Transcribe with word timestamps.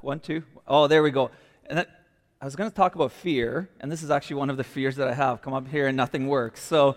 One, 0.00 0.20
two. 0.20 0.44
Oh, 0.66 0.86
there 0.86 1.02
we 1.02 1.10
go. 1.10 1.30
And 1.66 1.78
that, 1.78 1.88
I 2.40 2.44
was 2.44 2.54
going 2.54 2.70
to 2.70 2.74
talk 2.74 2.94
about 2.94 3.10
fear, 3.10 3.68
and 3.80 3.90
this 3.90 4.02
is 4.02 4.10
actually 4.10 4.36
one 4.36 4.48
of 4.48 4.56
the 4.56 4.64
fears 4.64 4.96
that 4.96 5.08
I 5.08 5.14
have. 5.14 5.42
Come 5.42 5.54
up 5.54 5.66
here 5.66 5.88
and 5.88 5.96
nothing 5.96 6.28
works. 6.28 6.62
So 6.62 6.96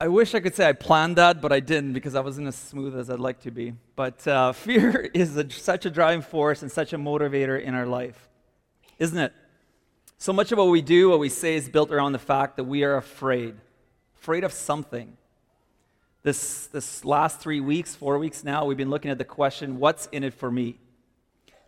I 0.00 0.08
wish 0.08 0.34
I 0.34 0.40
could 0.40 0.54
say 0.54 0.66
I 0.66 0.72
planned 0.72 1.16
that, 1.16 1.42
but 1.42 1.52
I 1.52 1.60
didn't 1.60 1.92
because 1.92 2.14
I 2.14 2.20
wasn't 2.20 2.48
as 2.48 2.56
smooth 2.56 2.96
as 2.96 3.10
I'd 3.10 3.20
like 3.20 3.40
to 3.40 3.50
be. 3.50 3.74
But 3.96 4.26
uh, 4.26 4.52
fear 4.54 5.10
is 5.12 5.36
a, 5.36 5.50
such 5.50 5.84
a 5.84 5.90
driving 5.90 6.22
force 6.22 6.62
and 6.62 6.72
such 6.72 6.94
a 6.94 6.96
motivator 6.96 7.62
in 7.62 7.74
our 7.74 7.84
life, 7.84 8.30
isn't 8.98 9.18
it? 9.18 9.34
So 10.16 10.32
much 10.32 10.52
of 10.52 10.58
what 10.58 10.68
we 10.68 10.80
do, 10.80 11.10
what 11.10 11.18
we 11.18 11.28
say, 11.28 11.56
is 11.56 11.68
built 11.68 11.90
around 11.90 12.12
the 12.12 12.18
fact 12.18 12.56
that 12.56 12.64
we 12.64 12.84
are 12.84 12.96
afraid, 12.96 13.54
afraid 14.18 14.44
of 14.44 14.52
something. 14.52 15.16
This, 16.22 16.66
this 16.68 17.04
last 17.04 17.40
three 17.40 17.60
weeks, 17.60 17.94
four 17.94 18.18
weeks 18.18 18.44
now, 18.44 18.64
we've 18.64 18.76
been 18.78 18.90
looking 18.90 19.10
at 19.10 19.18
the 19.18 19.24
question, 19.24 19.78
what's 19.78 20.06
in 20.06 20.24
it 20.24 20.32
for 20.32 20.50
me? 20.50 20.78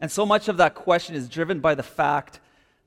And 0.02 0.10
so 0.10 0.26
much 0.26 0.48
of 0.48 0.56
that 0.56 0.74
question 0.74 1.14
is 1.14 1.28
driven 1.28 1.60
by 1.60 1.76
the 1.76 1.82
fact 1.84 2.40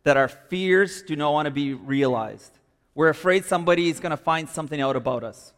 that 0.03 0.17
our 0.17 0.27
fears 0.27 1.01
do 1.01 1.15
not 1.15 1.31
want 1.31 1.45
to 1.45 1.51
be 1.51 1.73
realized. 1.73 2.51
We're 2.93 3.07
afraid 3.07 3.45
somebody 3.45 3.89
is 3.89 4.01
going 4.01 4.11
to 4.11 4.17
find 4.17 4.49
something 4.49 4.81
out 4.81 4.97
about 4.97 5.23
us. 5.23 5.53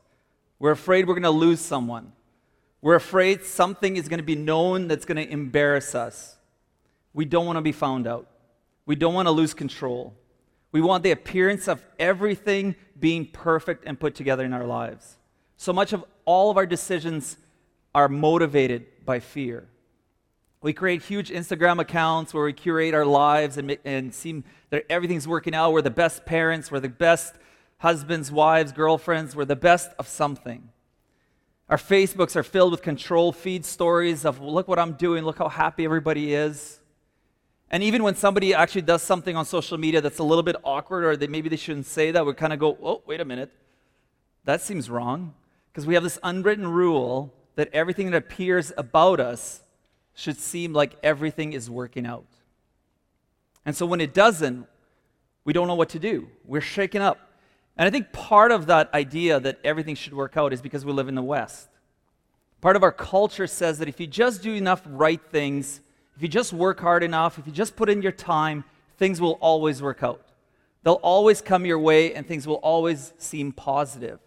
We're 0.60 0.72
afraid 0.72 1.08
we're 1.08 1.16
going 1.16 1.24
to 1.24 1.32
lose 1.32 1.60
someone. 1.60 2.12
We're 2.80 2.94
afraid 2.94 3.44
something 3.44 3.98
is 3.98 4.08
going 4.08 4.20
to 4.20 4.24
be 4.24 4.36
known 4.36 4.88
that's 4.88 5.04
going 5.04 5.18
to 5.18 5.28
embarrass 5.28 5.96
us. 5.96 6.38
We 7.16 7.26
don't 7.26 7.48
want 7.48 7.58
to 7.58 7.64
be 7.64 7.72
found 7.72 8.06
out. 8.06 8.28
We 8.86 8.96
don't 8.96 9.16
want 9.16 9.28
to 9.28 9.32
lose 9.32 9.56
control. 9.56 10.14
We 10.72 10.82
want 10.82 11.02
the 11.02 11.12
appearance 11.12 11.68
of 11.68 11.84
everything 11.98 12.76
being 13.00 13.26
perfect 13.26 13.84
and 13.88 14.00
put 14.00 14.14
together 14.14 14.46
in 14.46 14.54
our 14.54 14.66
lives. 14.68 15.18
So 15.58 15.74
much 15.74 15.92
of 15.92 16.06
all 16.24 16.52
of 16.52 16.58
our 16.58 16.68
decisions 16.68 17.36
are 17.96 18.08
motivated 18.08 18.86
by 19.04 19.20
fear. 19.20 19.68
We 20.62 20.74
create 20.74 21.04
huge 21.04 21.30
Instagram 21.30 21.80
accounts 21.80 22.34
where 22.34 22.44
we 22.44 22.54
curate 22.54 22.94
our 22.94 23.06
lives 23.06 23.58
and, 23.58 23.78
and 23.86 24.14
seem 24.14 24.44
that 24.72 24.86
everything's 24.90 25.28
working 25.28 25.54
out. 25.54 25.72
We're 25.72 25.84
the 25.84 25.90
best 25.92 26.26
parents, 26.26 26.72
we're 26.72 26.80
the 26.80 26.90
best 26.90 27.36
husbands, 27.78 28.32
wives, 28.32 28.72
girlfriends, 28.72 29.36
we're 29.36 29.46
the 29.46 29.56
best 29.56 29.92
of 30.00 30.08
something. 30.08 30.70
Our 31.70 31.78
Facebooks 31.78 32.36
are 32.36 32.44
filled 32.44 32.72
with 32.72 32.82
control 32.82 33.32
feed 33.32 33.66
stories 33.66 34.26
of 34.26 34.40
look 34.40 34.68
what 34.68 34.80
I'm 34.80 34.94
doing, 34.94 35.26
look 35.26 35.38
how 35.38 35.50
happy 35.50 35.86
everybody 35.86 36.34
is. 36.34 36.80
And 37.70 37.84
even 37.84 38.02
when 38.02 38.16
somebody 38.16 38.54
actually 38.54 38.84
does 38.84 39.04
something 39.04 39.36
on 39.36 39.46
social 39.46 39.78
media 39.78 40.00
that's 40.00 40.20
a 40.20 40.24
little 40.24 40.44
bit 40.44 40.56
awkward 40.64 41.04
or 41.04 41.18
they, 41.18 41.28
maybe 41.28 41.50
they 41.50 41.58
shouldn't 41.58 41.86
say 41.86 42.12
that, 42.12 42.26
we 42.26 42.34
kind 42.34 42.54
of 42.54 42.60
go, 42.60 42.78
oh, 42.82 43.04
wait 43.06 43.20
a 43.20 43.26
minute. 43.26 43.52
That 44.46 44.62
seems 44.62 44.90
wrong. 44.90 45.34
Because 45.72 45.86
we 45.86 45.94
have 45.94 46.04
this 46.04 46.18
unwritten 46.24 46.68
rule 46.68 47.34
that 47.56 47.70
everything 47.74 48.10
that 48.12 48.18
appears 48.18 48.72
about 48.78 49.20
us 49.20 49.62
should 50.18 50.40
seem 50.40 50.74
like 50.74 50.96
everything 51.04 51.54
is 51.54 51.70
working 51.70 52.08
out. 52.08 52.26
And 53.64 53.76
so 53.76 53.86
when 53.86 54.02
it 54.02 54.16
doesn't, 54.16 54.66
we 55.46 55.54
don't 55.54 55.68
know 55.68 55.76
what 55.76 55.90
to 55.90 56.00
do. 56.00 56.28
We're 56.44 56.60
shaken 56.60 57.04
up. 57.04 57.20
And 57.78 57.88
I 57.88 57.92
think 57.92 58.12
part 58.12 58.52
of 58.52 58.66
that 58.66 58.92
idea 58.96 59.40
that 59.40 59.60
everything 59.64 59.94
should 59.94 60.16
work 60.16 60.36
out 60.36 60.54
is 60.54 60.62
because 60.62 60.84
we 60.84 60.92
live 60.92 61.08
in 61.08 61.14
the 61.14 61.22
West. 61.22 61.70
Part 62.62 62.76
of 62.76 62.82
our 62.82 62.92
culture 62.92 63.46
says 63.46 63.78
that 63.78 63.88
if 63.88 64.00
you 64.00 64.08
just 64.08 64.42
do 64.42 64.52
enough 64.56 64.82
right 64.88 65.22
things, 65.22 65.82
if 66.16 66.24
you 66.24 66.28
just 66.28 66.52
work 66.52 66.80
hard 66.80 67.04
enough, 67.04 67.38
if 67.38 67.46
you 67.46 67.54
just 67.54 67.76
put 67.76 67.88
in 67.88 68.02
your 68.02 68.12
time, 68.12 68.64
things 68.98 69.22
will 69.22 69.38
always 69.40 69.84
work 69.84 70.02
out. 70.02 70.22
They'll 70.82 70.96
always 70.96 71.44
come 71.44 71.64
your 71.64 71.78
way 71.78 72.16
and 72.16 72.26
things 72.26 72.48
will 72.48 72.56
always 72.56 73.14
seem 73.20 73.52
positive. 73.52 74.20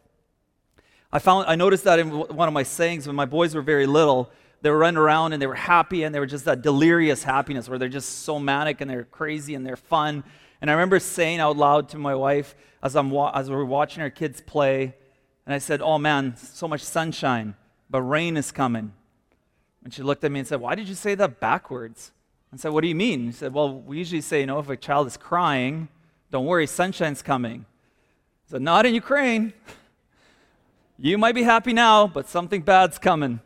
I 1.13 1.19
found 1.19 1.47
I 1.49 1.57
noticed 1.57 1.83
that 1.83 1.99
in 1.99 2.11
one 2.11 2.47
of 2.47 2.55
my 2.55 2.63
sayings 2.63 3.09
when 3.09 3.17
my 3.17 3.25
boys 3.25 3.57
were 3.57 3.63
very 3.63 3.87
little, 3.87 4.31
they 4.63 4.71
were 4.71 4.79
running 4.79 4.99
around 4.99 5.33
and 5.33 5.41
they 5.41 5.47
were 5.47 5.55
happy 5.55 6.03
and 6.03 6.15
they 6.15 6.21
were 6.21 6.27
just 6.27 6.45
that 6.45 6.63
delirious 6.63 7.23
happiness 7.23 7.69
where 7.69 7.79
they're 7.79 7.89
just 7.89 8.21
so 8.21 8.39
manic 8.39 8.81
and 8.81 8.91
they're 8.91 9.05
crazy 9.05 9.55
and 9.55 9.67
they're 9.67 9.77
fun. 9.77 10.25
And 10.61 10.71
I 10.71 10.75
remember 10.75 10.99
saying 10.99 11.41
out 11.41 11.57
loud 11.57 11.89
to 11.91 11.99
my 11.99 12.15
wife 12.15 12.55
as, 12.83 12.95
I'm 12.95 13.11
wa- 13.11 13.33
as 13.35 13.49
we 13.49 13.57
were 13.57 13.65
watching 13.65 14.03
our 14.03 14.11
kids 14.11 14.41
play, 14.41 14.95
and 15.47 15.55
I 15.55 15.59
said, 15.59 15.81
Oh 15.81 15.99
man, 15.99 16.37
so 16.37 16.69
much 16.69 16.83
sunshine, 16.83 17.55
but 17.89 18.03
rain 18.03 18.37
is 18.37 18.53
coming. 18.53 18.93
And 19.83 19.95
she 19.95 20.03
looked 20.03 20.23
at 20.25 20.31
me 20.31 20.41
and 20.41 20.49
said, 20.49 20.61
Why 20.61 20.75
did 20.75 20.89
you 20.89 20.95
say 20.95 21.15
that 21.15 21.41
backwards? 21.41 22.13
I 22.53 22.57
said, 22.57 22.73
What 22.73 22.83
do 22.83 22.89
you 22.89 22.95
mean? 22.95 23.31
She 23.31 23.39
said, 23.39 23.55
Well, 23.55 23.81
we 23.81 23.99
usually 23.99 24.21
say, 24.21 24.41
you 24.41 24.47
know, 24.47 24.59
if 24.59 24.69
a 24.69 24.77
child 24.77 25.07
is 25.07 25.17
crying, 25.17 25.89
don't 26.31 26.47
worry, 26.47 26.67
sunshine's 26.67 27.23
coming. 27.23 27.65
I 28.49 28.51
said, 28.53 28.63
Not 28.63 28.87
in 28.87 28.95
Ukraine. 28.95 29.53
You 31.03 31.17
might 31.17 31.35
be 31.35 31.45
happy 31.45 31.73
now, 31.73 32.07
but 32.07 32.29
something 32.29 32.61
bad's 32.61 32.99
coming. 32.99 33.41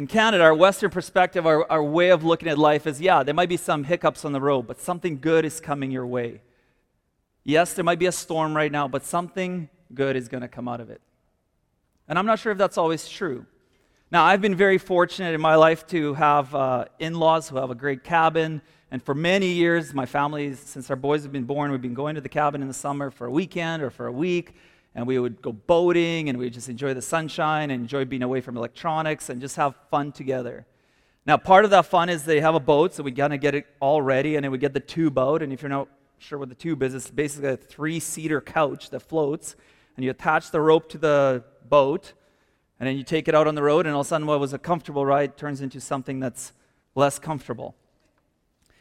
In 0.00 0.06
Canada, 0.06 0.42
our 0.44 0.54
Western 0.54 0.90
perspective, 0.90 1.46
our, 1.46 1.70
our 1.70 1.84
way 1.84 2.08
of 2.08 2.24
looking 2.24 2.48
at 2.48 2.56
life 2.56 2.86
is 2.86 3.02
yeah, 3.02 3.22
there 3.22 3.34
might 3.34 3.50
be 3.50 3.58
some 3.58 3.84
hiccups 3.84 4.24
on 4.24 4.32
the 4.32 4.40
road, 4.40 4.66
but 4.66 4.80
something 4.80 5.20
good 5.20 5.44
is 5.44 5.60
coming 5.60 5.90
your 5.90 6.06
way. 6.06 6.40
Yes, 7.44 7.74
there 7.74 7.84
might 7.84 7.98
be 7.98 8.06
a 8.06 8.12
storm 8.12 8.56
right 8.56 8.72
now, 8.72 8.88
but 8.88 9.04
something 9.04 9.68
good 9.92 10.16
is 10.16 10.26
going 10.26 10.40
to 10.40 10.48
come 10.48 10.68
out 10.68 10.80
of 10.80 10.88
it. 10.88 11.02
And 12.08 12.18
I'm 12.18 12.24
not 12.24 12.38
sure 12.38 12.50
if 12.50 12.56
that's 12.56 12.78
always 12.78 13.10
true. 13.10 13.44
Now, 14.10 14.24
I've 14.24 14.40
been 14.40 14.54
very 14.54 14.78
fortunate 14.78 15.34
in 15.34 15.40
my 15.42 15.56
life 15.56 15.86
to 15.88 16.14
have 16.14 16.54
uh, 16.54 16.86
in 16.98 17.16
laws 17.16 17.50
who 17.50 17.58
have 17.58 17.68
a 17.68 17.74
great 17.74 18.02
cabin. 18.02 18.62
And 18.90 19.02
for 19.02 19.14
many 19.14 19.48
years, 19.48 19.92
my 19.92 20.06
family, 20.06 20.54
since 20.54 20.88
our 20.88 20.96
boys 20.96 21.24
have 21.24 21.32
been 21.32 21.44
born, 21.44 21.72
we've 21.72 21.82
been 21.82 21.92
going 21.92 22.14
to 22.14 22.22
the 22.22 22.30
cabin 22.30 22.62
in 22.62 22.68
the 22.68 22.72
summer 22.72 23.10
for 23.10 23.26
a 23.26 23.30
weekend 23.30 23.82
or 23.82 23.90
for 23.90 24.06
a 24.06 24.12
week 24.12 24.54
and 24.94 25.06
we 25.06 25.18
would 25.18 25.40
go 25.40 25.52
boating 25.52 26.28
and 26.28 26.38
we 26.38 26.46
would 26.46 26.52
just 26.52 26.68
enjoy 26.68 26.94
the 26.94 27.02
sunshine 27.02 27.70
and 27.70 27.82
enjoy 27.82 28.04
being 28.04 28.22
away 28.22 28.40
from 28.40 28.56
electronics 28.56 29.28
and 29.28 29.40
just 29.40 29.56
have 29.56 29.74
fun 29.90 30.12
together. 30.12 30.66
Now, 31.26 31.36
part 31.36 31.64
of 31.64 31.70
that 31.70 31.86
fun 31.86 32.08
is 32.08 32.24
they 32.24 32.40
have 32.40 32.54
a 32.54 32.60
boat, 32.60 32.94
so 32.94 33.02
we 33.02 33.10
gotta 33.10 33.36
get 33.36 33.54
it 33.54 33.66
all 33.78 34.02
ready, 34.02 34.36
and 34.36 34.44
then 34.44 34.50
we 34.50 34.58
get 34.58 34.72
the 34.72 34.80
tube 34.80 35.18
out. 35.18 35.42
And 35.42 35.52
if 35.52 35.62
you're 35.62 35.68
not 35.68 35.88
sure 36.18 36.38
what 36.38 36.48
the 36.48 36.54
tube 36.54 36.82
is, 36.82 36.94
it's 36.94 37.10
basically 37.10 37.50
a 37.50 37.56
three-seater 37.56 38.40
couch 38.40 38.90
that 38.90 39.00
floats, 39.00 39.54
and 39.96 40.04
you 40.04 40.10
attach 40.10 40.50
the 40.50 40.60
rope 40.60 40.88
to 40.90 40.98
the 40.98 41.44
boat, 41.68 42.14
and 42.80 42.88
then 42.88 42.96
you 42.96 43.04
take 43.04 43.28
it 43.28 43.34
out 43.34 43.46
on 43.46 43.54
the 43.54 43.62
road, 43.62 43.86
and 43.86 43.94
all 43.94 44.00
of 44.00 44.06
a 44.06 44.08
sudden, 44.08 44.26
what 44.26 44.40
was 44.40 44.54
a 44.54 44.58
comfortable 44.58 45.04
ride 45.04 45.36
turns 45.36 45.60
into 45.60 45.80
something 45.80 46.20
that's 46.20 46.52
less 46.94 47.18
comfortable. 47.18 47.76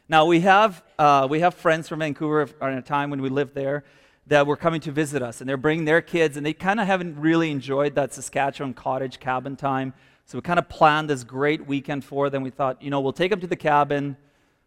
Now, 0.07 0.25
we 0.25 0.39
have, 0.39 0.81
uh, 0.97 1.27
we 1.29 1.41
have 1.41 1.53
friends 1.53 1.87
from 1.87 1.99
Vancouver 1.99 2.49
at 2.61 2.77
a 2.77 2.81
time 2.81 3.09
when 3.09 3.21
we 3.21 3.29
lived 3.29 3.53
there 3.53 3.83
that 4.29 4.47
were 4.47 4.55
coming 4.55 4.79
to 4.81 4.91
visit 4.91 5.21
us, 5.21 5.41
and 5.41 5.49
they're 5.49 5.57
bringing 5.57 5.85
their 5.85 6.01
kids, 6.01 6.37
and 6.37 6.45
they 6.45 6.53
kind 6.53 6.79
of 6.79 6.87
haven't 6.87 7.19
really 7.19 7.51
enjoyed 7.51 7.95
that 7.95 8.13
Saskatchewan 8.13 8.73
cottage 8.73 9.19
cabin 9.19 9.55
time. 9.55 9.93
So 10.25 10.37
we 10.37 10.43
kind 10.43 10.59
of 10.59 10.69
planned 10.69 11.09
this 11.09 11.23
great 11.23 11.65
weekend 11.65 12.05
for 12.05 12.29
them. 12.29 12.43
We 12.43 12.51
thought, 12.51 12.81
you 12.81 12.91
know, 12.91 13.01
we'll 13.01 13.11
take 13.11 13.31
them 13.31 13.41
to 13.41 13.47
the 13.47 13.55
cabin. 13.55 14.15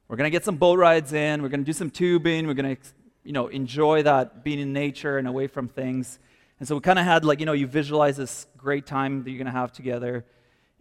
We're 0.08 0.16
going 0.16 0.26
to 0.26 0.30
get 0.30 0.44
some 0.44 0.56
boat 0.56 0.78
rides 0.78 1.12
in. 1.12 1.40
We're 1.40 1.48
going 1.48 1.60
to 1.60 1.64
do 1.64 1.72
some 1.72 1.90
tubing. 1.90 2.48
We're 2.48 2.54
going 2.54 2.76
to, 2.76 2.82
you 3.22 3.32
know, 3.32 3.46
enjoy 3.46 4.02
that 4.02 4.42
being 4.42 4.58
in 4.58 4.72
nature 4.72 5.18
and 5.18 5.28
away 5.28 5.46
from 5.46 5.68
things. 5.68 6.18
And 6.58 6.66
so 6.66 6.74
we 6.74 6.80
kind 6.80 6.98
of 6.98 7.04
had, 7.04 7.24
like, 7.24 7.38
you 7.38 7.46
know, 7.46 7.52
you 7.52 7.68
visualize 7.68 8.16
this 8.16 8.46
great 8.56 8.84
time 8.84 9.22
that 9.22 9.30
you're 9.30 9.38
going 9.38 9.46
to 9.46 9.52
have 9.52 9.72
together. 9.72 10.24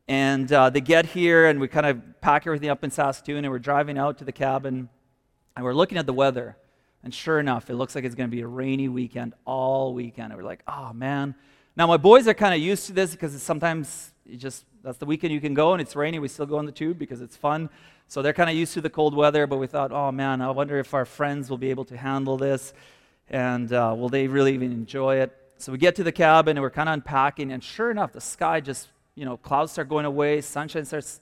And 0.07 0.51
uh, 0.51 0.71
they 0.71 0.81
get 0.81 1.05
here, 1.05 1.45
and 1.45 1.59
we 1.59 1.67
kind 1.67 1.85
of 1.85 2.01
pack 2.19 2.47
everything 2.47 2.69
up 2.69 2.83
in 2.83 2.89
Saskatoon, 2.89 3.45
and 3.45 3.51
we're 3.51 3.59
driving 3.59 3.99
out 3.99 4.17
to 4.17 4.25
the 4.25 4.31
cabin, 4.31 4.89
and 5.55 5.63
we're 5.63 5.75
looking 5.75 5.99
at 5.99 6.07
the 6.07 6.13
weather. 6.13 6.57
And 7.03 7.13
sure 7.13 7.39
enough, 7.39 7.69
it 7.69 7.75
looks 7.75 7.95
like 7.95 8.03
it's 8.03 8.15
going 8.15 8.29
to 8.29 8.35
be 8.35 8.41
a 8.41 8.47
rainy 8.47 8.87
weekend 8.87 9.33
all 9.45 9.93
weekend. 9.93 10.31
And 10.31 10.41
we're 10.41 10.47
like, 10.47 10.63
oh 10.67 10.93
man. 10.93 11.35
Now, 11.75 11.87
my 11.87 11.97
boys 11.97 12.27
are 12.27 12.33
kind 12.33 12.53
of 12.53 12.59
used 12.59 12.87
to 12.87 12.93
this 12.93 13.11
because 13.11 13.41
sometimes 13.41 14.11
you 14.25 14.37
just, 14.37 14.65
that's 14.83 14.97
the 14.97 15.05
weekend 15.05 15.33
you 15.33 15.41
can 15.41 15.53
go 15.53 15.73
and 15.73 15.81
it's 15.81 15.95
rainy. 15.95 16.19
We 16.19 16.27
still 16.27 16.45
go 16.45 16.57
on 16.57 16.65
the 16.65 16.71
tube 16.71 16.99
because 16.99 17.21
it's 17.21 17.35
fun. 17.35 17.69
So 18.07 18.21
they're 18.21 18.33
kind 18.33 18.49
of 18.49 18.55
used 18.55 18.73
to 18.73 18.81
the 18.81 18.89
cold 18.89 19.15
weather, 19.15 19.47
but 19.47 19.57
we 19.57 19.67
thought, 19.67 19.91
oh 19.91 20.11
man, 20.11 20.41
I 20.41 20.51
wonder 20.51 20.77
if 20.79 20.93
our 20.93 21.05
friends 21.05 21.49
will 21.49 21.57
be 21.57 21.69
able 21.69 21.85
to 21.85 21.97
handle 21.97 22.37
this 22.37 22.73
and 23.29 23.71
uh, 23.71 23.95
will 23.97 24.09
they 24.09 24.27
really 24.27 24.53
even 24.53 24.71
enjoy 24.71 25.17
it. 25.17 25.35
So 25.57 25.71
we 25.71 25.77
get 25.77 25.95
to 25.95 26.03
the 26.03 26.11
cabin 26.11 26.57
and 26.57 26.61
we're 26.61 26.71
kind 26.71 26.89
of 26.89 26.93
unpacking, 26.93 27.51
and 27.51 27.63
sure 27.63 27.91
enough, 27.91 28.11
the 28.11 28.21
sky 28.21 28.59
just, 28.59 28.89
you 29.15 29.25
know, 29.25 29.37
clouds 29.37 29.71
start 29.71 29.89
going 29.89 30.05
away, 30.05 30.41
sunshine 30.41 30.85
starts 30.85 31.21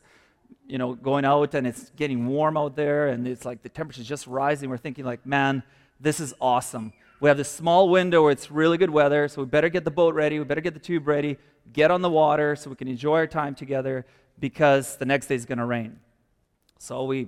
you 0.67 0.77
know, 0.77 0.93
going 0.93 1.25
out 1.25 1.53
and 1.55 1.65
it's 1.65 1.89
getting 1.91 2.27
warm 2.27 2.55
out 2.55 2.75
there 2.75 3.07
and 3.07 3.27
it's 3.27 3.43
like 3.43 3.63
the 3.63 3.69
temperature's 3.69 4.07
just 4.07 4.27
rising. 4.27 4.69
We're 4.69 4.77
thinking 4.77 5.05
like, 5.05 5.25
man, 5.25 5.63
this 5.99 6.19
is 6.19 6.33
awesome. 6.39 6.93
We 7.19 7.27
have 7.27 7.37
this 7.37 7.51
small 7.51 7.89
window 7.89 8.23
where 8.23 8.31
it's 8.31 8.49
really 8.49 8.77
good 8.77 8.91
weather, 8.91 9.27
so 9.27 9.41
we 9.41 9.47
better 9.47 9.67
get 9.67 9.83
the 9.83 9.91
boat 9.91 10.15
ready, 10.15 10.39
we 10.39 10.45
better 10.45 10.61
get 10.61 10.73
the 10.73 10.79
tube 10.79 11.05
ready, 11.07 11.37
get 11.73 11.91
on 11.91 12.01
the 12.01 12.09
water 12.09 12.55
so 12.55 12.69
we 12.69 12.77
can 12.77 12.87
enjoy 12.87 13.17
our 13.17 13.27
time 13.27 13.55
together 13.55 14.05
because 14.39 14.95
the 14.95 15.05
next 15.05 15.27
day 15.27 15.35
is 15.35 15.45
going 15.45 15.57
to 15.57 15.65
rain. 15.65 15.99
So 16.77 17.03
we 17.03 17.27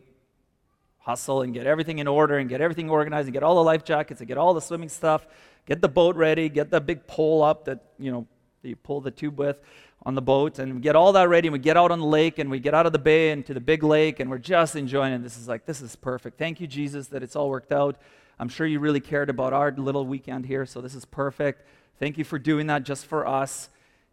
hustle 1.00 1.42
and 1.42 1.54
get 1.54 1.68
everything 1.68 2.00
in 2.00 2.08
order 2.08 2.38
and 2.38 2.48
get 2.48 2.62
everything 2.62 2.90
organized 2.90 3.26
and 3.26 3.34
get 3.34 3.44
all 3.44 3.56
the 3.56 3.64
life 3.64 3.84
jackets 3.84 4.22
and 4.22 4.28
get 4.28 4.38
all 4.38 4.54
the 4.54 4.62
swimming 4.62 4.88
stuff, 4.88 5.28
get 5.66 5.82
the 5.82 5.90
boat 5.90 6.16
ready, 6.16 6.48
get 6.48 6.70
the 6.70 6.80
big 6.80 7.06
pole 7.08 7.44
up 7.44 7.66
that, 7.66 7.92
you 8.00 8.12
know, 8.12 8.28
that 8.62 8.70
you 8.70 8.76
pull 8.76 9.02
the 9.02 9.12
tube 9.12 9.40
with 9.40 9.60
on 10.04 10.16
the 10.16 10.22
boat 10.22 10.60
and 10.60 10.76
we 10.76 10.82
get 10.82 10.96
all 10.96 11.14
that 11.14 11.30
ready 11.30 11.48
and 11.48 11.54
we 11.54 11.60
get 11.60 11.78
out 11.78 11.92
on 11.92 12.00
the 12.00 12.06
lake 12.06 12.40
and 12.40 12.50
we 12.50 12.60
get 12.60 12.74
out 12.74 12.86
of 12.86 12.92
the 12.92 13.00
bay 13.00 13.32
into 13.32 13.54
the 13.54 13.60
big 13.60 13.84
lake 13.84 14.20
and 14.20 14.30
we're 14.30 14.38
just 14.38 14.76
enjoying 14.76 15.14
it. 15.14 15.24
This 15.24 15.38
is 15.38 15.48
like, 15.48 15.66
this 15.66 15.82
is 15.82 15.96
perfect. 15.96 16.38
Thank 16.38 16.60
you, 16.60 16.68
Jesus, 16.68 17.08
that 17.08 17.24
it's 17.24 17.36
all 17.36 17.50
worked 17.50 17.72
out. 17.72 17.98
I'm 18.40 18.50
sure 18.50 18.66
you 18.66 18.80
really 18.80 19.00
cared 19.00 19.30
about 19.30 19.54
our 19.54 19.72
little 19.72 20.06
weekend 20.06 20.48
here, 20.48 20.66
so 20.66 20.82
this 20.82 20.96
is 20.96 21.06
perfect. 21.06 21.64
Thank 22.00 22.18
you 22.18 22.24
for 22.24 22.40
doing 22.40 22.68
that 22.68 22.84
just 22.84 23.06
for 23.06 23.28
us. 23.28 23.70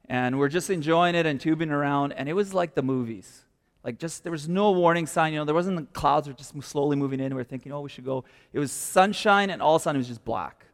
And 0.07 0.39
we're 0.39 0.49
just 0.49 0.69
enjoying 0.69 1.15
it 1.15 1.25
and 1.25 1.41
tubing 1.41 1.71
around, 1.71 2.13
and 2.13 2.29
it 2.29 2.35
was 2.35 2.53
like 2.53 2.75
the 2.75 2.83
movies. 2.83 3.45
Like 3.85 3.99
just 3.99 4.23
there 4.23 4.33
was 4.33 4.49
no 4.49 4.71
warning 4.73 5.07
sign. 5.07 5.33
You 5.33 5.39
know, 5.39 5.45
there 5.47 5.55
wasn't 5.55 5.77
the 5.77 5.99
clouds 5.99 6.29
were 6.29 6.35
just 6.35 6.61
slowly 6.63 6.97
moving 6.97 7.21
in. 7.21 7.35
We 7.35 7.41
are 7.41 7.45
thinking, 7.45 7.73
oh, 7.73 7.81
we 7.81 7.89
should 7.89 8.05
go. 8.05 8.25
It 8.53 8.59
was 8.59 8.71
sunshine, 8.71 9.49
and 9.49 9.63
all 9.63 9.77
of 9.77 9.81
a 9.81 9.85
sudden 9.85 9.97
it 9.97 10.01
was 10.01 10.09
just 10.09 10.25
black, 10.25 10.67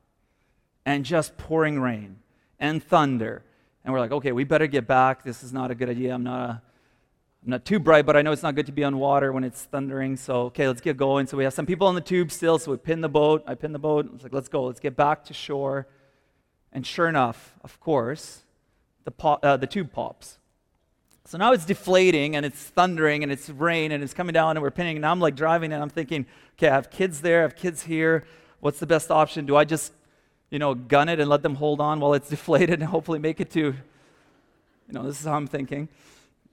and 0.85 1.05
just 1.05 1.37
pouring 1.37 1.81
rain 1.81 2.17
and 2.59 2.82
thunder. 2.82 3.44
And 3.85 3.93
we're 3.93 4.01
like, 4.01 4.13
okay, 4.13 4.33
we 4.33 4.45
better 4.45 4.67
get 4.67 4.87
back. 4.87 5.23
This 5.23 5.43
is 5.43 5.53
not 5.53 5.71
a 5.71 5.75
good 5.75 5.91
idea. 5.91 6.15
I'm 6.15 6.25
not 6.25 6.51
a 6.51 6.63
I'm 7.45 7.51
not 7.51 7.67
too 7.67 7.79
bright, 7.79 8.07
but 8.07 8.17
I 8.17 8.23
know 8.23 8.33
it's 8.33 8.43
not 8.43 8.55
good 8.55 8.65
to 8.67 8.73
be 8.73 8.85
on 8.85 8.97
water 8.97 9.31
when 9.31 9.45
it's 9.45 9.65
thundering. 9.65 10.17
So, 10.17 10.45
okay, 10.45 10.67
let's 10.67 10.81
get 10.81 10.97
going. 10.97 11.27
So, 11.27 11.37
we 11.37 11.45
have 11.45 11.53
some 11.53 11.67
people 11.67 11.87
on 11.87 11.95
the 11.95 12.01
tube 12.01 12.33
still. 12.33 12.59
So, 12.59 12.71
we 12.71 12.79
pin 12.79 13.03
the 13.03 13.09
boat. 13.09 13.45
I 13.47 13.55
pin 13.55 13.73
the 13.73 13.79
boat. 13.79 14.11
It's 14.15 14.23
like, 14.23 14.33
let's 14.33 14.49
go. 14.49 14.65
Let's 14.65 14.81
get 14.81 14.97
back 14.97 15.25
to 15.27 15.35
shore. 15.35 15.87
And 16.73 16.87
sure 16.87 17.07
enough, 17.07 17.55
of 17.63 17.79
course, 17.81 18.45
the, 19.05 19.11
pop, 19.11 19.45
uh, 19.45 19.59
the 19.59 19.67
tube 19.67 19.93
pops. 19.93 20.39
So 21.27 21.39
now 21.39 21.53
it's 21.53 21.65
deflating 21.65 22.37
and 22.37 22.45
it's 22.45 22.61
thundering 22.61 23.23
and 23.23 23.33
it's 23.33 23.49
rain 23.49 23.93
and 23.93 24.03
it's 24.03 24.13
coming 24.13 24.35
down 24.35 24.57
and 24.57 24.63
we're 24.63 24.71
pinning. 24.71 24.97
And 24.97 25.07
I'm 25.07 25.21
like 25.21 25.37
driving 25.37 25.73
and 25.73 25.83
I'm 25.83 25.89
thinking, 25.89 26.27
okay, 26.59 26.69
I 26.69 26.75
have 26.75 26.91
kids 26.91 27.23
there, 27.23 27.39
I 27.39 27.43
have 27.43 27.57
kids 27.57 27.83
here. 27.83 28.27
What's 28.61 28.79
the 28.79 28.87
best 28.87 29.11
option? 29.11 29.47
Do 29.47 29.57
I 29.57 29.65
just, 29.65 29.93
you 30.50 30.58
know, 30.58 30.75
gun 30.75 31.08
it 31.08 31.20
and 31.20 31.29
let 31.29 31.43
them 31.43 31.56
hold 31.56 31.81
on 31.81 32.00
while 32.00 32.14
it's 32.14 32.29
deflated 32.31 32.81
and 32.81 32.88
hopefully 32.88 33.19
make 33.19 33.41
it 33.41 33.50
to, 33.52 33.61
you 33.61 33.75
know, 34.93 35.02
this 35.02 35.20
is 35.20 35.26
how 35.26 35.35
I'm 35.35 35.46
thinking 35.46 35.88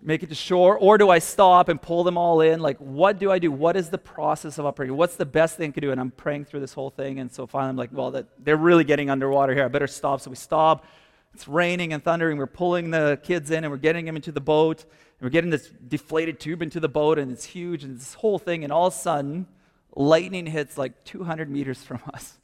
make 0.03 0.23
it 0.23 0.29
to 0.29 0.35
shore, 0.35 0.77
or 0.77 0.97
do 0.97 1.09
I 1.09 1.19
stop 1.19 1.69
and 1.69 1.81
pull 1.81 2.03
them 2.03 2.17
all 2.17 2.41
in? 2.41 2.59
Like, 2.59 2.77
what 2.77 3.19
do 3.19 3.31
I 3.31 3.39
do? 3.39 3.51
What 3.51 3.75
is 3.75 3.89
the 3.89 3.97
process 3.97 4.57
of 4.57 4.65
operating? 4.65 4.97
What's 4.97 5.15
the 5.15 5.25
best 5.25 5.57
thing 5.57 5.73
to 5.73 5.81
do? 5.81 5.91
And 5.91 5.99
I'm 5.99 6.11
praying 6.11 6.45
through 6.45 6.61
this 6.61 6.73
whole 6.73 6.89
thing, 6.89 7.19
and 7.19 7.31
so 7.31 7.45
finally 7.47 7.69
I'm 7.69 7.77
like, 7.77 7.89
well, 7.93 8.11
that, 8.11 8.27
they're 8.43 8.57
really 8.57 8.83
getting 8.83 9.09
underwater 9.09 9.53
here. 9.53 9.65
I 9.65 9.67
better 9.67 9.88
stop. 9.88 10.21
So 10.21 10.29
we 10.29 10.35
stop. 10.35 10.85
It's 11.33 11.47
raining 11.47 11.93
and 11.93 12.03
thundering. 12.03 12.38
We're 12.38 12.47
pulling 12.47 12.91
the 12.91 13.19
kids 13.23 13.51
in, 13.51 13.63
and 13.63 13.71
we're 13.71 13.77
getting 13.77 14.05
them 14.05 14.15
into 14.15 14.31
the 14.31 14.41
boat, 14.41 14.83
and 14.83 15.21
we're 15.21 15.29
getting 15.29 15.49
this 15.49 15.69
deflated 15.88 16.39
tube 16.39 16.61
into 16.61 16.79
the 16.79 16.89
boat, 16.89 17.19
and 17.19 17.31
it's 17.31 17.45
huge, 17.45 17.83
and 17.83 17.97
this 17.97 18.15
whole 18.15 18.39
thing, 18.39 18.63
and 18.63 18.73
all 18.73 18.88
of 18.88 18.93
a 18.93 18.97
sudden, 18.97 19.47
lightning 19.95 20.45
hits 20.47 20.77
like 20.77 21.03
200 21.03 21.49
meters 21.49 21.83
from 21.83 22.01
us. 22.13 22.38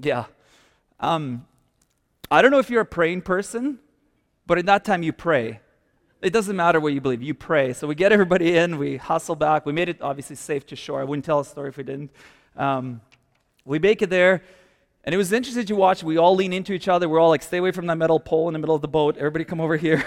Yeah. 0.00 0.26
Um, 1.00 1.46
I 2.30 2.42
don't 2.42 2.50
know 2.50 2.58
if 2.58 2.70
you're 2.70 2.82
a 2.82 2.86
praying 2.86 3.22
person, 3.22 3.78
but 4.46 4.58
in 4.58 4.66
that 4.66 4.84
time 4.84 5.02
you 5.02 5.12
pray 5.12 5.60
it 6.20 6.32
doesn't 6.32 6.56
matter 6.56 6.80
what 6.80 6.92
you 6.92 7.00
believe, 7.00 7.22
you 7.22 7.34
pray. 7.34 7.72
So 7.72 7.86
we 7.86 7.94
get 7.94 8.12
everybody 8.12 8.56
in, 8.56 8.78
we 8.78 8.96
hustle 8.96 9.36
back. 9.36 9.64
We 9.64 9.72
made 9.72 9.88
it 9.88 10.02
obviously 10.02 10.36
safe 10.36 10.66
to 10.66 10.76
shore. 10.76 11.00
I 11.00 11.04
wouldn't 11.04 11.24
tell 11.24 11.40
a 11.40 11.44
story 11.44 11.68
if 11.68 11.76
we 11.76 11.84
didn't. 11.84 12.10
Um, 12.56 13.00
we 13.64 13.78
make 13.78 14.02
it 14.02 14.10
there, 14.10 14.42
and 15.04 15.14
it 15.14 15.18
was 15.18 15.32
interesting 15.32 15.66
to 15.66 15.76
watch. 15.76 16.02
We 16.02 16.16
all 16.16 16.34
lean 16.34 16.52
into 16.52 16.72
each 16.72 16.88
other. 16.88 17.08
We're 17.08 17.20
all 17.20 17.28
like, 17.28 17.42
stay 17.42 17.58
away 17.58 17.70
from 17.70 17.86
that 17.86 17.96
metal 17.96 18.18
pole 18.18 18.48
in 18.48 18.52
the 18.52 18.58
middle 18.58 18.74
of 18.74 18.82
the 18.82 18.88
boat. 18.88 19.16
Everybody 19.16 19.44
come 19.44 19.60
over 19.60 19.76
here, 19.76 20.04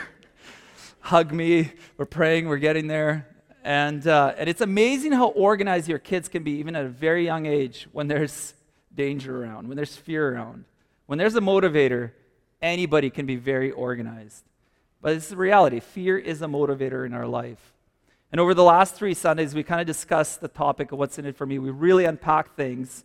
hug 1.00 1.32
me. 1.32 1.72
We're 1.98 2.06
praying, 2.06 2.50
we're 2.50 2.58
getting 2.58 2.88
there. 2.88 3.28
And, 3.64 4.06
uh, 4.06 4.34
and 4.38 4.50
it's 4.50 4.62
amazing 4.62 5.12
how 5.14 5.28
organized 5.28 5.88
your 5.88 6.00
kids 6.00 6.28
can 6.28 6.44
be, 6.44 6.54
even 6.54 6.76
at 6.76 6.84
a 6.84 6.90
very 6.90 7.24
young 7.24 7.46
age, 7.46 7.88
when 7.92 8.08
there's 8.08 8.54
danger 8.96 9.44
around, 9.44 9.68
when 9.68 9.78
there's 9.78 9.96
fear 9.96 10.34
around. 10.34 10.66
When 11.06 11.18
there's 11.18 11.36
a 11.36 11.42
motivator, 11.42 12.12
anybody 12.62 13.10
can 13.10 13.26
be 13.26 13.36
very 13.36 13.72
organized. 13.72 14.46
But 15.02 15.14
it's 15.14 15.30
the 15.30 15.36
reality. 15.36 15.80
Fear 15.80 16.20
is 16.20 16.42
a 16.42 16.46
motivator 16.46 17.06
in 17.06 17.14
our 17.14 17.28
life. 17.28 17.74
And 18.32 18.40
over 18.40 18.54
the 18.54 18.64
last 18.64 18.96
three 18.96 19.14
Sundays, 19.14 19.54
we 19.54 19.64
kind 19.64 19.82
of 19.82 19.88
discussed 19.88 20.40
the 20.40 20.48
topic 20.48 20.92
of 20.92 21.00
what's 21.00 21.20
in 21.20 21.26
it 21.26 21.36
for 21.36 21.46
me. 21.46 21.60
We 21.60 21.70
really 21.70 22.06
unpacked 22.06 22.56
things. 22.56 23.04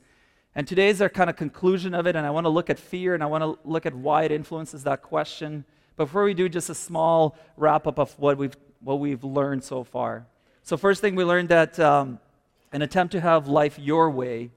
And 0.55 0.69
today 0.69 0.89
is 0.89 1.03
our 1.03 1.09
kind 1.09 1.29
of 1.29 1.37
conclusion 1.37 1.95
of 1.95 2.07
it. 2.07 2.15
And 2.15 2.25
I 2.25 2.31
want 2.31 2.45
to 2.45 2.51
look 2.51 2.71
at 2.71 2.79
fear 2.79 3.15
and 3.15 3.23
I 3.23 3.27
want 3.27 3.43
to 3.43 3.59
look 3.69 3.87
at 3.87 3.95
why 3.95 4.25
it 4.25 4.31
influences 4.31 4.85
that 4.85 5.03
question. 5.03 5.65
Before 5.97 6.25
we 6.25 6.35
do, 6.35 6.49
just 6.49 6.71
a 6.71 6.75
small 6.75 7.37
wrap 7.57 7.87
up 7.87 7.99
of 7.99 8.17
what 8.19 8.39
we've, 8.39 8.57
what 8.81 9.01
we've 9.01 9.25
learned 9.25 9.65
so 9.65 9.83
far. 9.83 10.27
So, 10.63 10.77
first 10.77 11.01
thing 11.01 11.15
we 11.15 11.25
learned 11.25 11.49
that 11.49 11.79
um, 11.81 12.19
an 12.73 12.83
attempt 12.83 13.13
to 13.13 13.21
have 13.21 13.49
life 13.49 13.79
your 13.79 14.11
way, 14.11 14.51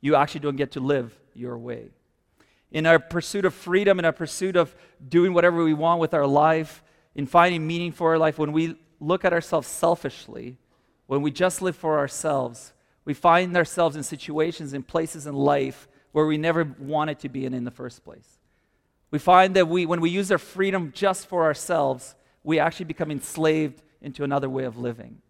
you 0.00 0.14
actually 0.14 0.40
don't 0.40 0.56
get 0.56 0.72
to 0.72 0.80
live 0.80 1.18
your 1.34 1.58
way 1.58 1.90
in 2.70 2.86
our 2.86 2.98
pursuit 2.98 3.44
of 3.44 3.54
freedom, 3.54 3.98
in 3.98 4.04
our 4.04 4.12
pursuit 4.12 4.56
of 4.56 4.74
doing 5.08 5.32
whatever 5.34 5.64
we 5.64 5.74
want 5.74 6.00
with 6.00 6.14
our 6.14 6.26
life, 6.26 6.82
in 7.14 7.26
finding 7.26 7.66
meaning 7.66 7.92
for 7.92 8.10
our 8.10 8.18
life, 8.18 8.38
when 8.38 8.52
we 8.52 8.76
look 9.00 9.24
at 9.24 9.32
ourselves 9.32 9.66
selfishly, 9.66 10.56
when 11.06 11.22
we 11.22 11.30
just 11.30 11.60
live 11.62 11.74
for 11.74 11.98
ourselves, 11.98 12.72
we 13.04 13.14
find 13.14 13.56
ourselves 13.56 13.96
in 13.96 14.02
situations, 14.02 14.72
in 14.72 14.82
places 14.82 15.26
in 15.26 15.34
life 15.34 15.88
where 16.12 16.26
we 16.26 16.36
never 16.36 16.76
wanted 16.78 17.18
to 17.18 17.28
be 17.28 17.44
in 17.44 17.54
in 17.54 17.64
the 17.64 17.70
first 17.70 18.04
place. 18.04 18.38
We 19.10 19.18
find 19.18 19.54
that 19.56 19.66
we, 19.66 19.86
when 19.86 20.00
we 20.00 20.10
use 20.10 20.30
our 20.30 20.38
freedom 20.38 20.92
just 20.94 21.26
for 21.26 21.42
ourselves, 21.44 22.14
we 22.44 22.60
actually 22.60 22.84
become 22.84 23.10
enslaved 23.10 23.82
into 24.00 24.22
another 24.22 24.48
way 24.48 24.64
of 24.64 24.76
living. 24.76 25.20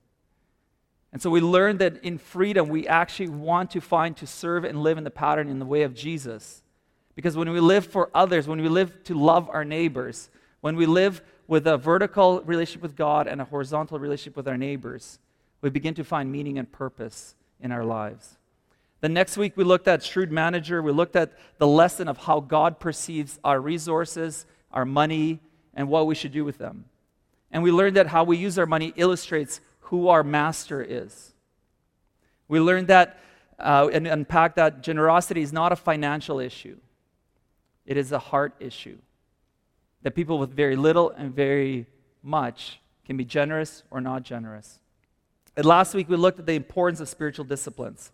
And 1.12 1.20
so 1.20 1.30
we 1.30 1.40
learn 1.40 1.78
that 1.78 2.04
in 2.04 2.18
freedom, 2.18 2.68
we 2.68 2.86
actually 2.86 3.28
want 3.28 3.70
to 3.72 3.80
find 3.80 4.16
to 4.18 4.26
serve 4.26 4.64
and 4.64 4.82
live 4.82 4.96
in 4.96 5.04
the 5.04 5.10
pattern 5.10 5.48
in 5.48 5.58
the 5.58 5.66
way 5.66 5.82
of 5.82 5.94
Jesus. 5.94 6.62
Because 7.16 7.36
when 7.36 7.50
we 7.50 7.60
live 7.60 7.84
for 7.84 8.10
others, 8.14 8.46
when 8.46 8.62
we 8.62 8.68
live 8.68 9.02
to 9.04 9.14
love 9.14 9.50
our 9.50 9.64
neighbors, 9.64 10.30
when 10.60 10.76
we 10.76 10.86
live 10.86 11.20
with 11.48 11.66
a 11.66 11.76
vertical 11.76 12.40
relationship 12.42 12.82
with 12.82 12.96
God 12.96 13.26
and 13.26 13.40
a 13.40 13.44
horizontal 13.44 13.98
relationship 13.98 14.36
with 14.36 14.46
our 14.46 14.56
neighbors, 14.56 15.18
we 15.60 15.70
begin 15.70 15.94
to 15.94 16.04
find 16.04 16.30
meaning 16.30 16.58
and 16.58 16.70
purpose 16.70 17.34
in 17.60 17.72
our 17.72 17.84
lives. 17.84 18.36
The 19.00 19.08
next 19.08 19.36
week, 19.36 19.56
we 19.56 19.64
looked 19.64 19.88
at 19.88 20.02
Shrewd 20.02 20.30
Manager. 20.30 20.80
We 20.82 20.92
looked 20.92 21.16
at 21.16 21.32
the 21.58 21.66
lesson 21.66 22.06
of 22.06 22.18
how 22.18 22.40
God 22.40 22.78
perceives 22.78 23.40
our 23.42 23.60
resources, 23.60 24.46
our 24.72 24.84
money, 24.84 25.40
and 25.74 25.88
what 25.88 26.06
we 26.06 26.14
should 26.14 26.32
do 26.32 26.44
with 26.44 26.58
them. 26.58 26.84
And 27.50 27.62
we 27.62 27.72
learned 27.72 27.96
that 27.96 28.06
how 28.06 28.24
we 28.24 28.36
use 28.36 28.58
our 28.58 28.66
money 28.66 28.92
illustrates 28.96 29.60
who 29.90 30.08
our 30.08 30.22
master 30.22 30.80
is. 30.82 31.32
We 32.48 32.60
learned 32.60 32.88
that 32.88 33.18
uh, 33.58 33.90
and 33.92 34.06
unpacked 34.06 34.56
that 34.56 34.82
generosity 34.82 35.42
is 35.42 35.52
not 35.52 35.72
a 35.72 35.76
financial 35.76 36.38
issue. 36.40 36.78
It 37.84 37.96
is 37.96 38.12
a 38.12 38.18
heart 38.18 38.54
issue. 38.60 38.98
That 40.02 40.14
people 40.14 40.38
with 40.38 40.54
very 40.54 40.76
little 40.76 41.10
and 41.10 41.34
very 41.34 41.86
much 42.22 42.80
can 43.04 43.16
be 43.16 43.24
generous 43.24 43.82
or 43.90 44.00
not 44.00 44.22
generous. 44.22 44.78
And 45.56 45.66
last 45.66 45.92
week 45.92 46.08
we 46.08 46.16
looked 46.16 46.38
at 46.38 46.46
the 46.46 46.54
importance 46.54 47.00
of 47.00 47.08
spiritual 47.08 47.44
disciplines. 47.44 48.12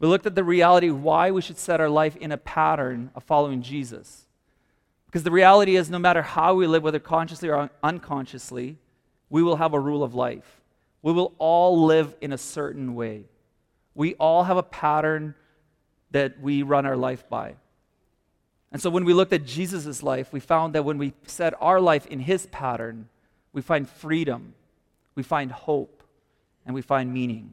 We 0.00 0.08
looked 0.08 0.26
at 0.26 0.34
the 0.34 0.42
reality 0.42 0.90
why 0.90 1.30
we 1.30 1.42
should 1.42 1.58
set 1.58 1.80
our 1.80 1.90
life 1.90 2.16
in 2.16 2.32
a 2.32 2.38
pattern 2.38 3.10
of 3.14 3.22
following 3.22 3.62
Jesus. 3.62 4.24
Because 5.06 5.22
the 5.22 5.30
reality 5.30 5.76
is, 5.76 5.90
no 5.90 5.98
matter 5.98 6.22
how 6.22 6.54
we 6.54 6.66
live, 6.66 6.82
whether 6.82 6.98
consciously 6.98 7.48
or 7.50 7.70
unconsciously, 7.82 8.78
we 9.28 9.42
will 9.42 9.56
have 9.56 9.74
a 9.74 9.78
rule 9.78 10.02
of 10.02 10.14
life. 10.14 10.60
We 11.04 11.12
will 11.12 11.34
all 11.36 11.84
live 11.84 12.16
in 12.22 12.32
a 12.32 12.38
certain 12.38 12.94
way. 12.94 13.26
We 13.94 14.14
all 14.14 14.44
have 14.44 14.56
a 14.56 14.62
pattern 14.62 15.34
that 16.12 16.40
we 16.40 16.62
run 16.62 16.86
our 16.86 16.96
life 16.96 17.28
by. 17.28 17.56
And 18.72 18.80
so 18.80 18.88
when 18.88 19.04
we 19.04 19.12
looked 19.12 19.34
at 19.34 19.44
Jesus' 19.44 20.02
life, 20.02 20.32
we 20.32 20.40
found 20.40 20.74
that 20.74 20.86
when 20.86 20.96
we 20.96 21.12
set 21.26 21.52
our 21.60 21.78
life 21.78 22.06
in 22.06 22.20
his 22.20 22.46
pattern, 22.46 23.10
we 23.52 23.60
find 23.60 23.86
freedom, 23.86 24.54
we 25.14 25.22
find 25.22 25.52
hope, 25.52 26.02
and 26.64 26.74
we 26.74 26.80
find 26.80 27.12
meaning. 27.12 27.52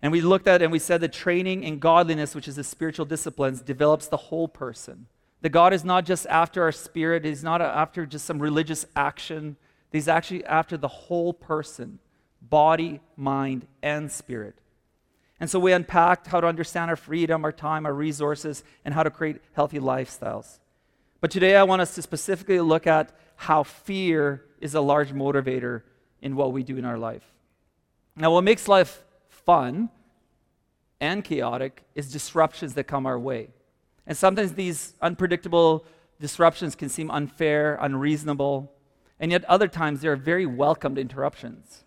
And 0.00 0.12
we 0.12 0.20
looked 0.20 0.46
at 0.46 0.62
and 0.62 0.70
we 0.70 0.78
said 0.78 1.00
that 1.00 1.12
training 1.12 1.64
in 1.64 1.80
godliness, 1.80 2.36
which 2.36 2.46
is 2.46 2.54
the 2.54 2.62
spiritual 2.62 3.06
disciplines, 3.06 3.60
develops 3.60 4.06
the 4.06 4.16
whole 4.16 4.46
person. 4.46 5.06
That 5.40 5.48
God 5.48 5.72
is 5.72 5.84
not 5.84 6.06
just 6.06 6.28
after 6.28 6.62
our 6.62 6.70
spirit, 6.70 7.24
He's 7.24 7.42
not 7.42 7.60
after 7.60 8.06
just 8.06 8.24
some 8.24 8.38
religious 8.38 8.86
action. 8.94 9.56
He's 9.90 10.08
actually 10.08 10.44
after 10.44 10.76
the 10.76 10.88
whole 10.88 11.32
person 11.32 11.98
body, 12.40 13.00
mind, 13.16 13.66
and 13.82 14.10
spirit. 14.10 14.54
And 15.40 15.50
so 15.50 15.58
we 15.58 15.72
unpacked 15.72 16.28
how 16.28 16.40
to 16.40 16.46
understand 16.46 16.90
our 16.90 16.96
freedom, 16.96 17.44
our 17.44 17.52
time, 17.52 17.86
our 17.86 17.94
resources, 17.94 18.64
and 18.84 18.94
how 18.94 19.02
to 19.02 19.10
create 19.10 19.40
healthy 19.52 19.78
lifestyles. 19.78 20.58
But 21.20 21.30
today 21.30 21.56
I 21.56 21.64
want 21.64 21.82
us 21.82 21.94
to 21.96 22.02
specifically 22.02 22.60
look 22.60 22.86
at 22.86 23.12
how 23.36 23.62
fear 23.62 24.44
is 24.60 24.74
a 24.74 24.80
large 24.80 25.12
motivator 25.12 25.82
in 26.20 26.36
what 26.36 26.52
we 26.52 26.62
do 26.62 26.76
in 26.76 26.84
our 26.84 26.98
life. 26.98 27.22
Now, 28.16 28.32
what 28.32 28.42
makes 28.42 28.66
life 28.66 29.04
fun 29.28 29.90
and 31.00 31.22
chaotic 31.22 31.84
is 31.94 32.10
disruptions 32.10 32.74
that 32.74 32.84
come 32.84 33.06
our 33.06 33.18
way. 33.18 33.50
And 34.06 34.16
sometimes 34.16 34.54
these 34.54 34.94
unpredictable 35.00 35.84
disruptions 36.20 36.74
can 36.74 36.88
seem 36.88 37.10
unfair, 37.10 37.78
unreasonable, 37.80 38.72
and 39.20 39.32
yet 39.32 39.44
other 39.44 39.68
times 39.68 40.00
they 40.00 40.08
are 40.08 40.16
very 40.16 40.46
welcomed 40.46 40.98
interruptions. 40.98 41.84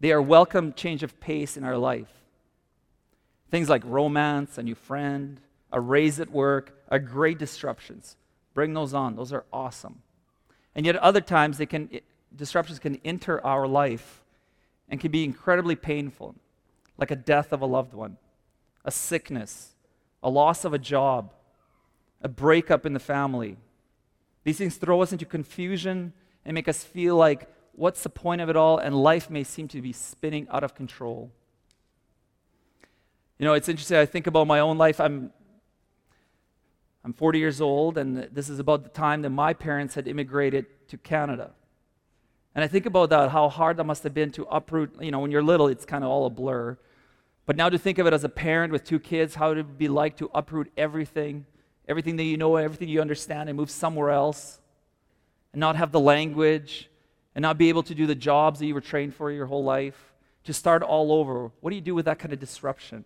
They 0.00 0.12
are 0.12 0.22
welcome 0.22 0.72
change 0.72 1.02
of 1.02 1.18
pace 1.20 1.56
in 1.56 1.64
our 1.64 1.76
life. 1.76 2.12
Things 3.50 3.68
like 3.68 3.82
romance, 3.84 4.58
a 4.58 4.62
new 4.62 4.74
friend, 4.74 5.40
a 5.72 5.80
raise 5.80 6.20
at 6.20 6.30
work 6.30 6.78
are 6.90 6.98
great 6.98 7.38
disruptions. 7.38 8.16
Bring 8.54 8.74
those 8.74 8.94
on, 8.94 9.16
those 9.16 9.32
are 9.32 9.44
awesome. 9.52 10.02
And 10.74 10.86
yet, 10.86 10.96
other 10.96 11.20
times, 11.20 11.58
they 11.58 11.66
can, 11.66 11.90
disruptions 12.34 12.78
can 12.78 13.00
enter 13.04 13.44
our 13.44 13.66
life 13.66 14.22
and 14.88 15.00
can 15.00 15.10
be 15.10 15.24
incredibly 15.24 15.74
painful, 15.74 16.36
like 16.96 17.10
a 17.10 17.16
death 17.16 17.52
of 17.52 17.62
a 17.62 17.66
loved 17.66 17.94
one, 17.94 18.16
a 18.84 18.90
sickness, 18.90 19.74
a 20.22 20.30
loss 20.30 20.64
of 20.64 20.72
a 20.72 20.78
job, 20.78 21.32
a 22.22 22.28
breakup 22.28 22.86
in 22.86 22.92
the 22.92 23.00
family. 23.00 23.56
These 24.44 24.58
things 24.58 24.76
throw 24.76 25.02
us 25.02 25.12
into 25.12 25.24
confusion 25.24 26.12
and 26.48 26.54
make 26.54 26.66
us 26.66 26.82
feel 26.82 27.14
like 27.14 27.46
what's 27.72 28.02
the 28.02 28.08
point 28.08 28.40
of 28.40 28.48
it 28.48 28.56
all? 28.56 28.78
And 28.78 28.96
life 28.96 29.28
may 29.28 29.44
seem 29.44 29.68
to 29.68 29.82
be 29.82 29.92
spinning 29.92 30.48
out 30.50 30.64
of 30.64 30.74
control. 30.74 31.30
You 33.38 33.44
know, 33.44 33.52
it's 33.52 33.68
interesting. 33.68 33.98
I 33.98 34.06
think 34.06 34.26
about 34.26 34.46
my 34.46 34.60
own 34.60 34.78
life. 34.78 34.98
I'm, 34.98 35.30
I'm 37.04 37.12
40 37.12 37.38
years 37.38 37.60
old, 37.60 37.98
and 37.98 38.30
this 38.32 38.48
is 38.48 38.60
about 38.60 38.82
the 38.82 38.88
time 38.88 39.20
that 39.22 39.30
my 39.30 39.52
parents 39.52 39.94
had 39.94 40.08
immigrated 40.08 40.64
to 40.88 40.96
Canada. 40.96 41.50
And 42.54 42.64
I 42.64 42.66
think 42.66 42.86
about 42.86 43.10
that, 43.10 43.28
how 43.28 43.50
hard 43.50 43.76
that 43.76 43.84
must 43.84 44.02
have 44.04 44.14
been 44.14 44.32
to 44.32 44.44
uproot. 44.44 44.96
You 45.02 45.10
know, 45.10 45.18
when 45.18 45.30
you're 45.30 45.42
little, 45.42 45.68
it's 45.68 45.84
kind 45.84 46.02
of 46.02 46.08
all 46.08 46.24
a 46.24 46.30
blur. 46.30 46.78
But 47.44 47.56
now 47.56 47.68
to 47.68 47.76
think 47.76 47.98
of 47.98 48.06
it 48.06 48.14
as 48.14 48.24
a 48.24 48.30
parent 48.30 48.72
with 48.72 48.84
two 48.84 48.98
kids, 48.98 49.34
how 49.34 49.50
it 49.50 49.56
would 49.56 49.76
be 49.76 49.88
like 49.88 50.16
to 50.16 50.30
uproot 50.34 50.72
everything, 50.78 51.44
everything 51.86 52.16
that 52.16 52.24
you 52.24 52.38
know, 52.38 52.56
everything 52.56 52.88
you 52.88 53.02
understand, 53.02 53.50
and 53.50 53.58
move 53.58 53.70
somewhere 53.70 54.08
else, 54.08 54.60
and 55.58 55.60
not 55.60 55.74
have 55.74 55.90
the 55.90 55.98
language, 55.98 56.88
and 57.34 57.42
not 57.42 57.58
be 57.58 57.68
able 57.68 57.82
to 57.82 57.92
do 57.92 58.06
the 58.06 58.14
jobs 58.14 58.60
that 58.60 58.66
you 58.66 58.74
were 58.74 58.80
trained 58.80 59.12
for 59.12 59.28
your 59.28 59.46
whole 59.46 59.64
life, 59.64 60.14
to 60.44 60.52
start 60.52 60.84
all 60.84 61.10
over. 61.10 61.50
What 61.60 61.70
do 61.70 61.74
you 61.74 61.82
do 61.82 61.96
with 61.96 62.04
that 62.04 62.20
kind 62.20 62.32
of 62.32 62.38
disruption? 62.38 63.04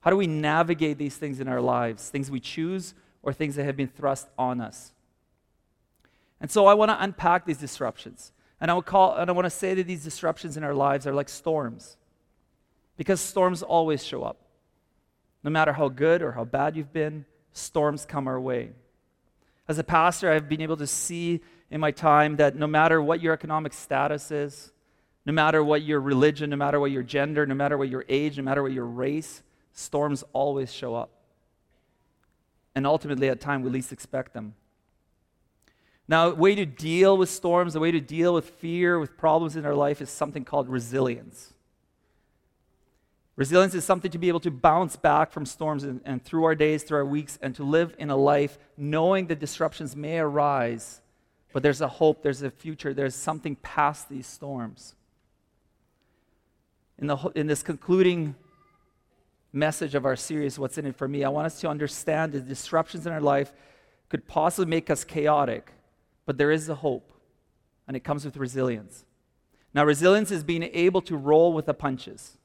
How 0.00 0.10
do 0.10 0.16
we 0.16 0.26
navigate 0.26 0.98
these 0.98 1.16
things 1.16 1.38
in 1.38 1.46
our 1.46 1.60
lives, 1.60 2.08
things 2.08 2.28
we 2.28 2.40
choose 2.40 2.92
or 3.22 3.32
things 3.32 3.54
that 3.54 3.62
have 3.66 3.76
been 3.76 3.86
thrust 3.86 4.26
on 4.36 4.60
us? 4.60 4.90
And 6.40 6.50
so 6.50 6.66
I 6.66 6.74
want 6.74 6.90
to 6.90 7.00
unpack 7.00 7.46
these 7.46 7.58
disruptions. 7.58 8.32
And 8.60 8.68
I, 8.68 8.74
would 8.74 8.86
call, 8.86 9.14
and 9.14 9.30
I 9.30 9.32
want 9.32 9.46
to 9.46 9.50
say 9.50 9.72
that 9.74 9.86
these 9.86 10.02
disruptions 10.02 10.56
in 10.56 10.64
our 10.64 10.74
lives 10.74 11.06
are 11.06 11.14
like 11.14 11.28
storms. 11.28 11.98
Because 12.96 13.20
storms 13.20 13.62
always 13.62 14.04
show 14.04 14.24
up. 14.24 14.38
No 15.44 15.50
matter 15.50 15.74
how 15.74 15.88
good 15.88 16.20
or 16.20 16.32
how 16.32 16.44
bad 16.44 16.74
you've 16.74 16.92
been, 16.92 17.26
storms 17.52 18.04
come 18.04 18.26
our 18.26 18.40
way. 18.40 18.70
As 19.68 19.78
a 19.78 19.84
pastor, 19.84 20.30
I've 20.30 20.48
been 20.48 20.60
able 20.60 20.76
to 20.76 20.86
see 20.86 21.40
in 21.70 21.80
my 21.80 21.90
time 21.90 22.36
that 22.36 22.56
no 22.56 22.66
matter 22.66 23.02
what 23.02 23.20
your 23.20 23.32
economic 23.32 23.72
status 23.72 24.30
is, 24.30 24.72
no 25.24 25.32
matter 25.32 25.62
what 25.62 25.82
your 25.82 26.00
religion, 26.00 26.50
no 26.50 26.56
matter 26.56 26.78
what 26.78 26.92
your 26.92 27.02
gender, 27.02 27.44
no 27.46 27.54
matter 27.54 27.76
what 27.76 27.88
your 27.88 28.04
age, 28.08 28.36
no 28.36 28.44
matter 28.44 28.62
what 28.62 28.72
your 28.72 28.86
race, 28.86 29.42
storms 29.72 30.22
always 30.32 30.72
show 30.72 30.94
up. 30.94 31.10
And 32.76 32.86
ultimately, 32.86 33.28
at 33.28 33.40
time 33.40 33.62
we 33.62 33.70
least 33.70 33.92
expect 33.92 34.34
them. 34.34 34.54
Now, 36.08 36.28
a 36.28 36.34
way 36.34 36.54
to 36.54 36.64
deal 36.64 37.16
with 37.16 37.28
storms, 37.28 37.74
a 37.74 37.80
way 37.80 37.90
to 37.90 38.00
deal 38.00 38.34
with 38.34 38.48
fear, 38.48 39.00
with 39.00 39.16
problems 39.16 39.56
in 39.56 39.66
our 39.66 39.74
life 39.74 40.00
is 40.00 40.08
something 40.08 40.44
called 40.44 40.68
resilience. 40.68 41.54
Resilience 43.36 43.74
is 43.74 43.84
something 43.84 44.10
to 44.10 44.18
be 44.18 44.28
able 44.28 44.40
to 44.40 44.50
bounce 44.50 44.96
back 44.96 45.30
from 45.30 45.44
storms 45.44 45.84
and, 45.84 46.00
and, 46.06 46.24
through 46.24 46.44
our 46.44 46.54
days, 46.54 46.82
through 46.82 46.98
our 46.98 47.04
weeks, 47.04 47.38
and 47.42 47.54
to 47.54 47.64
live 47.64 47.94
in 47.98 48.08
a 48.08 48.16
life 48.16 48.58
knowing 48.78 49.26
that 49.26 49.38
disruptions 49.38 49.94
may 49.94 50.18
arise, 50.18 51.02
but 51.52 51.62
there's 51.62 51.82
a 51.82 51.88
hope, 51.88 52.22
there's 52.22 52.40
a 52.40 52.50
future, 52.50 52.94
there's 52.94 53.14
something 53.14 53.56
past 53.56 54.08
these 54.08 54.26
storms. 54.26 54.94
In, 56.98 57.08
the, 57.08 57.16
in 57.34 57.46
this 57.46 57.62
concluding 57.62 58.34
message 59.52 59.94
of 59.94 60.06
our 60.06 60.16
series, 60.16 60.58
What's 60.58 60.78
in 60.78 60.86
It 60.86 60.96
for 60.96 61.06
Me, 61.06 61.22
I 61.22 61.28
want 61.28 61.44
us 61.44 61.60
to 61.60 61.68
understand 61.68 62.32
that 62.32 62.48
disruptions 62.48 63.06
in 63.06 63.12
our 63.12 63.20
life 63.20 63.52
could 64.08 64.26
possibly 64.26 64.70
make 64.70 64.88
us 64.88 65.04
chaotic, 65.04 65.72
but 66.24 66.38
there 66.38 66.50
is 66.50 66.70
a 66.70 66.74
hope, 66.74 67.12
and 67.86 67.94
it 67.98 68.00
comes 68.00 68.24
with 68.24 68.38
resilience. 68.38 69.04
Now, 69.74 69.84
resilience 69.84 70.30
is 70.30 70.42
being 70.42 70.62
able 70.62 71.02
to 71.02 71.18
roll 71.18 71.52
with 71.52 71.66
the 71.66 71.74
punches. 71.74 72.38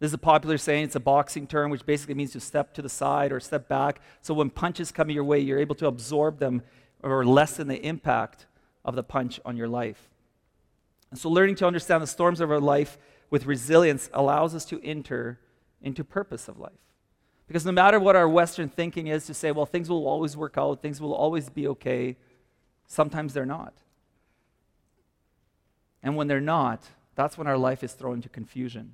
This 0.00 0.10
is 0.10 0.14
a 0.14 0.18
popular 0.18 0.58
saying. 0.58 0.84
It's 0.84 0.96
a 0.96 1.00
boxing 1.00 1.46
term, 1.46 1.70
which 1.70 1.84
basically 1.84 2.14
means 2.14 2.32
to 2.32 2.40
step 2.40 2.72
to 2.74 2.82
the 2.82 2.88
side 2.88 3.32
or 3.32 3.40
step 3.40 3.68
back. 3.68 4.00
So 4.22 4.32
when 4.34 4.50
punches 4.50 4.92
come 4.92 5.10
your 5.10 5.24
way, 5.24 5.40
you're 5.40 5.58
able 5.58 5.74
to 5.76 5.86
absorb 5.86 6.38
them 6.38 6.62
or 7.02 7.24
lessen 7.24 7.68
the 7.68 7.84
impact 7.84 8.46
of 8.84 8.94
the 8.94 9.02
punch 9.02 9.40
on 9.44 9.56
your 9.56 9.68
life. 9.68 10.08
And 11.10 11.18
so 11.18 11.28
learning 11.28 11.56
to 11.56 11.66
understand 11.66 12.02
the 12.02 12.06
storms 12.06 12.40
of 12.40 12.50
our 12.50 12.60
life 12.60 12.98
with 13.30 13.46
resilience 13.46 14.08
allows 14.12 14.54
us 14.54 14.64
to 14.66 14.80
enter 14.84 15.40
into 15.82 16.04
purpose 16.04 16.48
of 16.48 16.58
life. 16.58 16.72
Because 17.46 17.64
no 17.64 17.72
matter 17.72 17.98
what 17.98 18.14
our 18.14 18.28
Western 18.28 18.68
thinking 18.68 19.06
is 19.06 19.26
to 19.26 19.34
say, 19.34 19.50
well, 19.52 19.66
things 19.66 19.88
will 19.88 20.06
always 20.06 20.36
work 20.36 20.58
out, 20.58 20.82
things 20.82 21.00
will 21.00 21.14
always 21.14 21.48
be 21.48 21.66
okay, 21.68 22.16
sometimes 22.86 23.32
they're 23.32 23.46
not. 23.46 23.74
And 26.02 26.14
when 26.14 26.28
they're 26.28 26.40
not, 26.40 26.82
that's 27.14 27.38
when 27.38 27.46
our 27.46 27.58
life 27.58 27.82
is 27.82 27.94
thrown 27.94 28.16
into 28.16 28.28
confusion. 28.28 28.92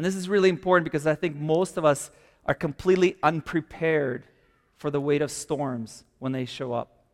And 0.00 0.06
this 0.06 0.14
is 0.14 0.30
really 0.30 0.48
important 0.48 0.84
because 0.84 1.06
I 1.06 1.14
think 1.14 1.36
most 1.36 1.76
of 1.76 1.84
us 1.84 2.10
are 2.46 2.54
completely 2.54 3.16
unprepared 3.22 4.24
for 4.78 4.90
the 4.90 4.98
weight 4.98 5.20
of 5.20 5.30
storms 5.30 6.04
when 6.18 6.32
they 6.32 6.46
show 6.46 6.72
up. 6.72 7.04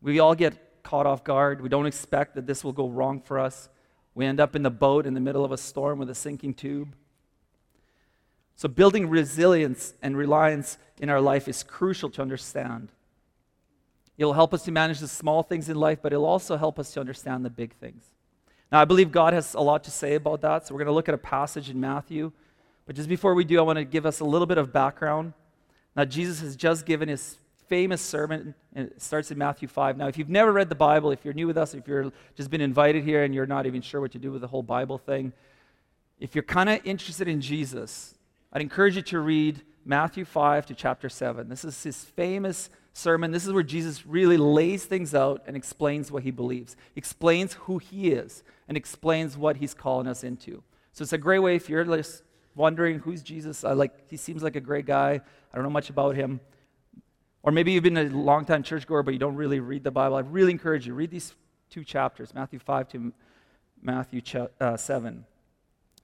We 0.00 0.18
all 0.18 0.34
get 0.34 0.82
caught 0.82 1.04
off 1.04 1.24
guard. 1.24 1.60
We 1.60 1.68
don't 1.68 1.84
expect 1.84 2.36
that 2.36 2.46
this 2.46 2.64
will 2.64 2.72
go 2.72 2.88
wrong 2.88 3.20
for 3.20 3.38
us. 3.38 3.68
We 4.14 4.24
end 4.24 4.40
up 4.40 4.56
in 4.56 4.62
the 4.62 4.70
boat 4.70 5.04
in 5.04 5.12
the 5.12 5.20
middle 5.20 5.44
of 5.44 5.52
a 5.52 5.58
storm 5.58 5.98
with 5.98 6.08
a 6.08 6.14
sinking 6.14 6.54
tube. 6.54 6.94
So, 8.56 8.66
building 8.66 9.10
resilience 9.10 9.92
and 10.00 10.16
reliance 10.16 10.78
in 10.98 11.10
our 11.10 11.20
life 11.20 11.48
is 11.48 11.62
crucial 11.62 12.08
to 12.08 12.22
understand. 12.22 12.92
It'll 14.16 14.32
help 14.32 14.54
us 14.54 14.62
to 14.62 14.72
manage 14.72 15.00
the 15.00 15.08
small 15.08 15.42
things 15.42 15.68
in 15.68 15.76
life, 15.76 15.98
but 16.00 16.14
it'll 16.14 16.24
also 16.24 16.56
help 16.56 16.78
us 16.78 16.94
to 16.94 17.00
understand 17.00 17.44
the 17.44 17.50
big 17.50 17.74
things. 17.74 18.11
Now, 18.72 18.80
I 18.80 18.86
believe 18.86 19.12
God 19.12 19.34
has 19.34 19.52
a 19.52 19.60
lot 19.60 19.84
to 19.84 19.90
say 19.90 20.14
about 20.14 20.40
that, 20.40 20.66
so 20.66 20.74
we're 20.74 20.78
going 20.78 20.86
to 20.86 20.94
look 20.94 21.08
at 21.10 21.14
a 21.14 21.18
passage 21.18 21.68
in 21.68 21.78
Matthew. 21.78 22.32
But 22.86 22.96
just 22.96 23.06
before 23.06 23.34
we 23.34 23.44
do, 23.44 23.58
I 23.58 23.62
want 23.62 23.76
to 23.76 23.84
give 23.84 24.06
us 24.06 24.20
a 24.20 24.24
little 24.24 24.46
bit 24.46 24.56
of 24.56 24.72
background. 24.72 25.34
Now, 25.94 26.06
Jesus 26.06 26.40
has 26.40 26.56
just 26.56 26.86
given 26.86 27.10
his 27.10 27.36
famous 27.68 28.00
sermon, 28.00 28.54
and 28.74 28.88
it 28.88 29.02
starts 29.02 29.30
in 29.30 29.36
Matthew 29.36 29.68
5. 29.68 29.98
Now, 29.98 30.08
if 30.08 30.16
you've 30.16 30.30
never 30.30 30.50
read 30.52 30.70
the 30.70 30.74
Bible, 30.74 31.10
if 31.10 31.22
you're 31.22 31.34
new 31.34 31.46
with 31.46 31.58
us, 31.58 31.74
if 31.74 31.86
you've 31.86 32.14
just 32.34 32.48
been 32.48 32.62
invited 32.62 33.04
here 33.04 33.24
and 33.24 33.34
you're 33.34 33.44
not 33.44 33.66
even 33.66 33.82
sure 33.82 34.00
what 34.00 34.12
to 34.12 34.18
do 34.18 34.32
with 34.32 34.40
the 34.40 34.48
whole 34.48 34.62
Bible 34.62 34.96
thing, 34.96 35.34
if 36.18 36.34
you're 36.34 36.42
kind 36.42 36.70
of 36.70 36.80
interested 36.84 37.28
in 37.28 37.42
Jesus, 37.42 38.14
I'd 38.54 38.62
encourage 38.62 38.96
you 38.96 39.02
to 39.02 39.20
read 39.20 39.60
Matthew 39.84 40.24
5 40.24 40.64
to 40.66 40.74
chapter 40.74 41.10
7. 41.10 41.50
This 41.50 41.62
is 41.62 41.82
his 41.82 42.02
famous 42.02 42.70
sermon. 42.92 43.30
This 43.30 43.46
is 43.46 43.52
where 43.52 43.62
Jesus 43.62 44.06
really 44.06 44.36
lays 44.36 44.84
things 44.84 45.14
out 45.14 45.42
and 45.46 45.56
explains 45.56 46.10
what 46.10 46.22
he 46.22 46.30
believes, 46.30 46.76
explains 46.94 47.54
who 47.54 47.78
he 47.78 48.10
is, 48.10 48.42
and 48.68 48.76
explains 48.76 49.36
what 49.36 49.56
he's 49.56 49.74
calling 49.74 50.06
us 50.06 50.24
into. 50.24 50.62
So 50.92 51.02
it's 51.02 51.12
a 51.12 51.18
great 51.18 51.38
way 51.38 51.56
if 51.56 51.68
you're 51.68 51.84
just 51.84 52.22
wondering 52.54 52.98
who's 52.98 53.22
Jesus. 53.22 53.64
I 53.64 53.72
like 53.72 54.10
he 54.10 54.16
seems 54.16 54.42
like 54.42 54.56
a 54.56 54.60
great 54.60 54.86
guy. 54.86 55.20
I 55.52 55.56
don't 55.56 55.64
know 55.64 55.70
much 55.70 55.90
about 55.90 56.16
him. 56.16 56.40
Or 57.42 57.50
maybe 57.50 57.72
you've 57.72 57.82
been 57.82 57.96
a 57.96 58.04
long 58.04 58.44
time 58.44 58.62
churchgoer, 58.62 59.02
but 59.02 59.12
you 59.14 59.18
don't 59.18 59.36
really 59.36 59.58
read 59.58 59.82
the 59.82 59.90
Bible. 59.90 60.16
I 60.16 60.20
really 60.20 60.52
encourage 60.52 60.86
you 60.86 60.94
read 60.94 61.10
these 61.10 61.34
two 61.70 61.82
chapters, 61.82 62.34
Matthew 62.34 62.58
5 62.58 62.88
to 62.90 63.12
Matthew 63.80 64.22
uh, 64.60 64.76
7. 64.76 65.24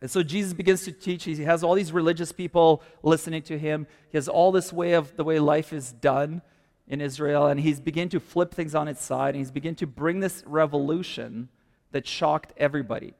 And 0.01 0.11
so 0.11 0.23
Jesus 0.23 0.53
begins 0.53 0.85
to 0.85 0.93
teach. 0.93 1.25
He 1.25 1.43
has 1.45 1.63
all 1.63 1.75
these 1.75 1.93
religious 1.93 2.33
people 2.33 2.83
listening 3.03 3.43
to 3.43 3.59
him. 3.59 3.87
He 4.11 4.17
has 4.17 4.29
all 4.29 4.53
this 4.53 4.73
way 4.73 4.93
of 4.93 5.17
the 5.17 5.25
way 5.25 5.39
life 5.39 5.73
is 5.73 5.93
done 5.93 6.43
in 6.89 7.01
Israel, 7.01 7.47
and 7.47 7.61
he's 7.61 7.81
beginning 7.81 8.09
to 8.11 8.21
flip 8.21 8.53
things 8.53 8.75
on 8.75 8.89
its 8.89 9.05
side, 9.05 9.35
and 9.35 9.37
he's 9.37 9.51
beginning 9.51 9.77
to 9.77 9.87
bring 9.87 10.21
this 10.21 10.43
revolution 10.47 11.49
that 11.93 12.07
shocked 12.07 12.53
everybody. 12.57 13.15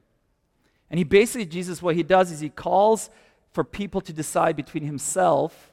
And 0.89 0.97
he 0.97 1.03
basically, 1.03 1.45
Jesus, 1.45 1.81
what 1.81 1.95
he 1.95 2.03
does 2.03 2.31
is 2.31 2.39
he 2.39 2.49
calls 2.49 3.09
for 3.51 3.63
people 3.63 4.01
to 4.01 4.13
decide 4.13 4.55
between 4.55 4.83
himself 4.83 5.71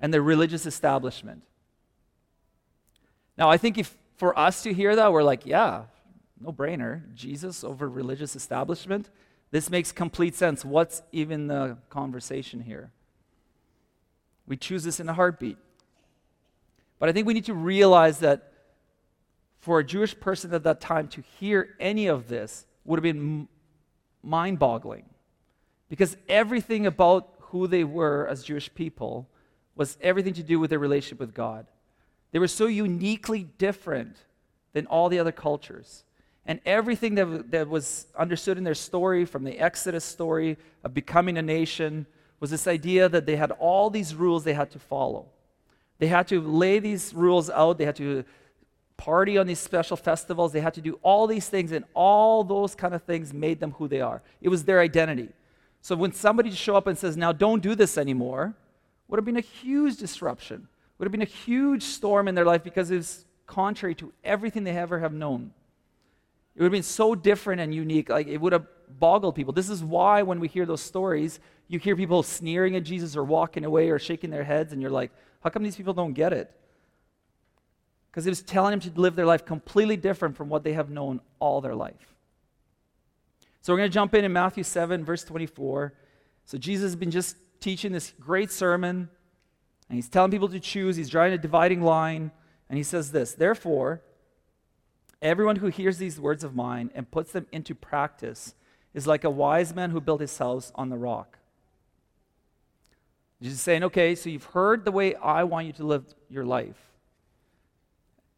and 0.00 0.12
the 0.12 0.22
religious 0.22 0.66
establishment. 0.66 1.42
Now, 3.36 3.50
I 3.50 3.56
think 3.56 3.78
if 3.78 3.96
for 4.16 4.38
us 4.38 4.62
to 4.62 4.72
hear 4.72 4.96
that, 4.96 5.12
we're 5.12 5.22
like, 5.22 5.44
yeah, 5.44 5.84
no 6.40 6.52
brainer. 6.52 7.02
Jesus 7.14 7.64
over 7.64 7.88
religious 7.88 8.36
establishment. 8.36 9.10
This 9.50 9.70
makes 9.70 9.92
complete 9.92 10.34
sense. 10.34 10.64
What's 10.64 11.02
even 11.12 11.48
the 11.48 11.78
conversation 11.90 12.60
here? 12.60 12.92
We 14.46 14.56
choose 14.56 14.84
this 14.84 15.00
in 15.00 15.08
a 15.08 15.14
heartbeat. 15.14 15.58
But 17.04 17.10
I 17.10 17.12
think 17.12 17.26
we 17.26 17.34
need 17.34 17.44
to 17.44 17.54
realize 17.54 18.20
that 18.20 18.50
for 19.58 19.78
a 19.78 19.84
Jewish 19.84 20.18
person 20.18 20.54
at 20.54 20.62
that 20.62 20.80
time 20.80 21.06
to 21.08 21.22
hear 21.38 21.76
any 21.78 22.06
of 22.06 22.28
this 22.28 22.64
would 22.86 22.96
have 22.96 23.02
been 23.02 23.46
mind 24.22 24.58
boggling. 24.58 25.04
Because 25.90 26.16
everything 26.30 26.86
about 26.86 27.28
who 27.40 27.66
they 27.66 27.84
were 27.84 28.26
as 28.26 28.42
Jewish 28.42 28.74
people 28.74 29.28
was 29.76 29.98
everything 30.00 30.32
to 30.32 30.42
do 30.42 30.58
with 30.58 30.70
their 30.70 30.78
relationship 30.78 31.20
with 31.20 31.34
God. 31.34 31.66
They 32.32 32.38
were 32.38 32.48
so 32.48 32.68
uniquely 32.68 33.42
different 33.42 34.16
than 34.72 34.86
all 34.86 35.10
the 35.10 35.18
other 35.18 35.30
cultures. 35.30 36.04
And 36.46 36.58
everything 36.64 37.16
that, 37.16 37.50
that 37.50 37.68
was 37.68 38.06
understood 38.18 38.56
in 38.56 38.64
their 38.64 38.72
story, 38.72 39.26
from 39.26 39.44
the 39.44 39.58
Exodus 39.58 40.06
story 40.06 40.56
of 40.82 40.94
becoming 40.94 41.36
a 41.36 41.42
nation, 41.42 42.06
was 42.40 42.50
this 42.50 42.66
idea 42.66 43.10
that 43.10 43.26
they 43.26 43.36
had 43.36 43.50
all 43.50 43.90
these 43.90 44.14
rules 44.14 44.44
they 44.44 44.54
had 44.54 44.70
to 44.70 44.78
follow. 44.78 45.26
They 45.98 46.08
had 46.08 46.28
to 46.28 46.40
lay 46.40 46.78
these 46.78 47.14
rules 47.14 47.50
out, 47.50 47.78
they 47.78 47.84
had 47.84 47.96
to 47.96 48.24
party 48.96 49.38
on 49.38 49.46
these 49.46 49.58
special 49.58 49.96
festivals, 49.96 50.52
they 50.52 50.60
had 50.60 50.74
to 50.74 50.80
do 50.80 50.98
all 51.02 51.26
these 51.26 51.48
things, 51.48 51.72
and 51.72 51.84
all 51.94 52.44
those 52.44 52.74
kind 52.74 52.94
of 52.94 53.02
things 53.02 53.32
made 53.32 53.60
them 53.60 53.72
who 53.72 53.88
they 53.88 54.00
are. 54.00 54.22
It 54.40 54.48
was 54.48 54.64
their 54.64 54.80
identity. 54.80 55.28
So 55.82 55.96
when 55.96 56.12
somebody 56.12 56.50
show 56.50 56.76
up 56.76 56.86
and 56.86 56.96
says, 56.96 57.16
now 57.16 57.32
don't 57.32 57.62
do 57.62 57.74
this 57.74 57.98
anymore, 57.98 58.54
would 59.08 59.18
have 59.18 59.24
been 59.24 59.36
a 59.36 59.40
huge 59.40 59.96
disruption, 59.96 60.68
would 60.98 61.04
have 61.04 61.12
been 61.12 61.22
a 61.22 61.26
huge 61.26 61.82
storm 61.82 62.28
in 62.28 62.34
their 62.34 62.44
life 62.44 62.62
because 62.62 62.90
it 62.90 62.96
was 62.96 63.24
contrary 63.46 63.94
to 63.96 64.12
everything 64.22 64.64
they 64.64 64.76
ever 64.76 65.00
have 65.00 65.12
known. 65.12 65.52
It 66.54 66.62
would 66.62 66.66
have 66.66 66.72
been 66.72 66.82
so 66.82 67.14
different 67.14 67.60
and 67.60 67.74
unique. 67.74 68.08
Like 68.08 68.28
it 68.28 68.40
would 68.40 68.52
have 68.52 68.66
boggled 68.98 69.34
people. 69.34 69.52
This 69.52 69.68
is 69.68 69.82
why 69.82 70.22
when 70.22 70.40
we 70.40 70.48
hear 70.48 70.66
those 70.66 70.80
stories, 70.80 71.40
you 71.68 71.78
hear 71.78 71.96
people 71.96 72.22
sneering 72.22 72.76
at 72.76 72.84
Jesus 72.84 73.16
or 73.16 73.24
walking 73.24 73.64
away 73.64 73.90
or 73.90 73.98
shaking 73.98 74.30
their 74.30 74.44
heads, 74.44 74.72
and 74.72 74.80
you're 74.80 74.90
like, 74.90 75.10
how 75.44 75.50
come 75.50 75.62
these 75.62 75.76
people 75.76 75.92
don't 75.92 76.14
get 76.14 76.32
it? 76.32 76.50
Because 78.10 78.26
it 78.26 78.30
was 78.30 78.42
telling 78.42 78.70
them 78.70 78.80
to 78.80 79.00
live 79.00 79.14
their 79.14 79.26
life 79.26 79.44
completely 79.44 79.98
different 79.98 80.36
from 80.36 80.48
what 80.48 80.64
they 80.64 80.72
have 80.72 80.88
known 80.88 81.20
all 81.38 81.60
their 81.60 81.74
life. 81.74 82.14
So 83.60 83.72
we're 83.72 83.78
going 83.78 83.90
to 83.90 83.94
jump 83.94 84.14
in 84.14 84.24
in 84.24 84.32
Matthew 84.32 84.64
7, 84.64 85.04
verse 85.04 85.22
24. 85.22 85.92
So 86.46 86.56
Jesus 86.56 86.84
has 86.84 86.96
been 86.96 87.10
just 87.10 87.36
teaching 87.60 87.92
this 87.92 88.14
great 88.18 88.50
sermon, 88.50 89.10
and 89.88 89.96
he's 89.96 90.08
telling 90.08 90.30
people 90.30 90.48
to 90.48 90.60
choose. 90.60 90.96
He's 90.96 91.10
drawing 91.10 91.34
a 91.34 91.38
dividing 91.38 91.82
line, 91.82 92.30
and 92.70 92.78
he 92.78 92.82
says 92.82 93.12
this 93.12 93.34
Therefore, 93.34 94.02
everyone 95.20 95.56
who 95.56 95.66
hears 95.66 95.98
these 95.98 96.18
words 96.18 96.42
of 96.42 96.54
mine 96.54 96.90
and 96.94 97.10
puts 97.10 97.32
them 97.32 97.46
into 97.52 97.74
practice 97.74 98.54
is 98.94 99.06
like 99.06 99.24
a 99.24 99.30
wise 99.30 99.74
man 99.74 99.90
who 99.90 100.00
built 100.00 100.20
his 100.20 100.38
house 100.38 100.72
on 100.74 100.88
the 100.88 100.96
rock. 100.96 101.38
Jesus 103.44 103.58
is 103.58 103.62
saying, 103.62 103.84
okay, 103.84 104.14
so 104.14 104.30
you've 104.30 104.46
heard 104.46 104.86
the 104.86 104.90
way 104.90 105.14
I 105.16 105.44
want 105.44 105.66
you 105.66 105.74
to 105.74 105.84
live 105.84 106.06
your 106.30 106.46
life. 106.46 106.78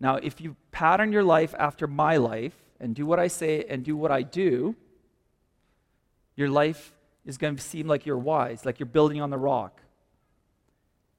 Now, 0.01 0.17
if 0.17 0.41
you 0.41 0.57
pattern 0.73 1.13
your 1.13 1.23
life 1.23 1.55
after 1.57 1.87
my 1.87 2.17
life 2.17 2.57
and 2.81 2.93
do 2.93 3.07
what 3.07 3.21
I 3.21 3.29
say 3.29 3.65
and 3.69 3.85
do 3.85 3.97
what 3.97 4.11
I 4.11 4.23
do, 4.23 4.75
your 6.35 6.49
life 6.49 6.93
is 7.25 7.39
going 7.39 7.55
to 7.55 7.63
seem 7.63 7.87
like 7.87 8.05
you're 8.05 8.19
wise, 8.19 8.67
like 8.67 8.81
you're 8.81 8.89
building 8.89 9.21
on 9.21 9.31
the 9.31 9.39
rock. 9.39 9.81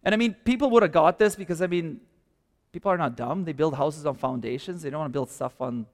And 0.03 0.13
I 0.13 0.17
mean, 0.17 0.35
people 0.43 0.69
would 0.71 0.83
have 0.83 0.91
got 0.91 1.17
this 1.17 1.37
because, 1.37 1.61
I 1.61 1.67
mean, 1.67 2.01
people 2.73 2.91
are 2.91 2.97
not 2.97 3.15
dumb. 3.15 3.45
They 3.45 3.53
build 3.53 3.75
houses 3.75 4.05
on 4.05 4.15
foundations, 4.15 4.81
they 4.81 4.89
don't 4.89 4.99
want 4.99 5.13
to 5.13 5.17
build 5.17 5.29
stuff 5.29 5.61
on 5.61 5.85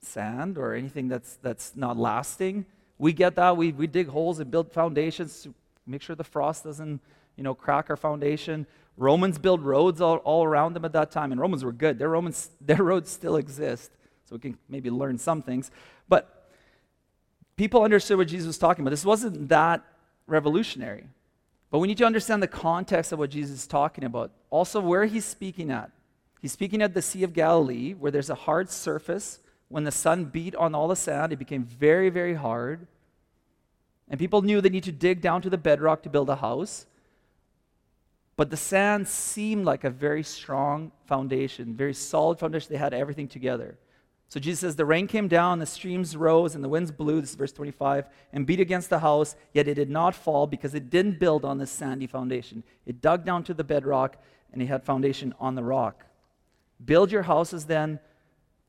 sand 0.00 0.56
or 0.56 0.72
anything 0.72 1.08
that's, 1.08 1.36
that's 1.42 1.76
not 1.76 1.98
lasting. 1.98 2.64
We 2.96 3.12
get 3.12 3.34
that. 3.34 3.58
We, 3.58 3.72
we 3.72 3.86
dig 3.86 4.08
holes 4.08 4.38
and 4.38 4.50
build 4.50 4.72
foundations 4.72 5.46
make 5.88 6.02
sure 6.02 6.16
the 6.16 6.24
frost 6.24 6.64
doesn't 6.64 7.00
you 7.36 7.44
know, 7.44 7.54
crack 7.54 7.88
our 7.88 7.96
foundation. 7.96 8.66
Romans 8.96 9.38
built 9.38 9.60
roads 9.60 10.00
all, 10.00 10.16
all 10.18 10.44
around 10.44 10.74
them 10.74 10.84
at 10.84 10.92
that 10.92 11.10
time, 11.10 11.30
and 11.30 11.40
Romans 11.40 11.64
were 11.64 11.72
good. 11.72 11.98
Their, 11.98 12.08
Romans, 12.08 12.50
their 12.60 12.82
roads 12.82 13.10
still 13.10 13.36
exist, 13.36 13.92
so 14.24 14.34
we 14.34 14.40
can 14.40 14.58
maybe 14.68 14.90
learn 14.90 15.18
some 15.18 15.40
things. 15.40 15.70
But 16.08 16.50
people 17.56 17.82
understood 17.82 18.18
what 18.18 18.28
Jesus 18.28 18.46
was 18.46 18.58
talking 18.58 18.82
about. 18.82 18.90
This 18.90 19.04
wasn't 19.04 19.48
that 19.48 19.84
revolutionary. 20.26 21.04
But 21.70 21.78
we 21.78 21.88
need 21.88 21.98
to 21.98 22.04
understand 22.04 22.42
the 22.42 22.48
context 22.48 23.12
of 23.12 23.18
what 23.18 23.30
Jesus 23.30 23.60
is 23.60 23.66
talking 23.66 24.04
about. 24.04 24.32
Also, 24.50 24.80
where 24.80 25.04
he's 25.04 25.24
speaking 25.24 25.70
at. 25.70 25.90
He's 26.40 26.52
speaking 26.52 26.82
at 26.82 26.94
the 26.94 27.02
Sea 27.02 27.24
of 27.24 27.32
Galilee, 27.32 27.92
where 27.92 28.10
there's 28.10 28.30
a 28.30 28.34
hard 28.34 28.70
surface 28.70 29.40
when 29.68 29.84
the 29.84 29.92
sun 29.92 30.24
beat 30.24 30.56
on 30.56 30.74
all 30.74 30.88
the 30.88 30.96
sand, 30.96 31.32
it 31.32 31.36
became 31.36 31.62
very, 31.64 32.08
very 32.08 32.34
hard. 32.34 32.86
And 34.10 34.18
people 34.18 34.42
knew 34.42 34.60
they 34.60 34.68
need 34.68 34.84
to 34.84 34.92
dig 34.92 35.20
down 35.20 35.42
to 35.42 35.50
the 35.50 35.58
bedrock 35.58 36.02
to 36.02 36.08
build 36.08 36.30
a 36.30 36.36
house. 36.36 36.86
But 38.36 38.50
the 38.50 38.56
sand 38.56 39.08
seemed 39.08 39.64
like 39.64 39.84
a 39.84 39.90
very 39.90 40.22
strong 40.22 40.92
foundation, 41.06 41.74
very 41.74 41.92
solid 41.94 42.38
foundation. 42.38 42.68
They 42.70 42.78
had 42.78 42.94
everything 42.94 43.28
together. 43.28 43.76
So 44.28 44.38
Jesus 44.38 44.60
says, 44.60 44.76
The 44.76 44.84
rain 44.84 45.06
came 45.06 45.26
down, 45.26 45.58
the 45.58 45.66
streams 45.66 46.16
rose, 46.16 46.54
and 46.54 46.62
the 46.62 46.68
winds 46.68 46.92
blew, 46.92 47.20
this 47.20 47.30
is 47.30 47.36
verse 47.36 47.52
25, 47.52 48.06
and 48.32 48.46
beat 48.46 48.60
against 48.60 48.90
the 48.90 48.98
house, 48.98 49.34
yet 49.52 49.66
it 49.66 49.74
did 49.74 49.90
not 49.90 50.14
fall 50.14 50.46
because 50.46 50.74
it 50.74 50.90
didn't 50.90 51.18
build 51.18 51.44
on 51.44 51.58
this 51.58 51.70
sandy 51.70 52.06
foundation. 52.06 52.62
It 52.86 53.00
dug 53.00 53.24
down 53.24 53.42
to 53.44 53.54
the 53.54 53.64
bedrock, 53.64 54.22
and 54.52 54.62
it 54.62 54.66
had 54.66 54.84
foundation 54.84 55.34
on 55.40 55.54
the 55.54 55.64
rock. 55.64 56.04
Build 56.84 57.10
your 57.10 57.22
houses 57.22 57.64
then 57.64 58.00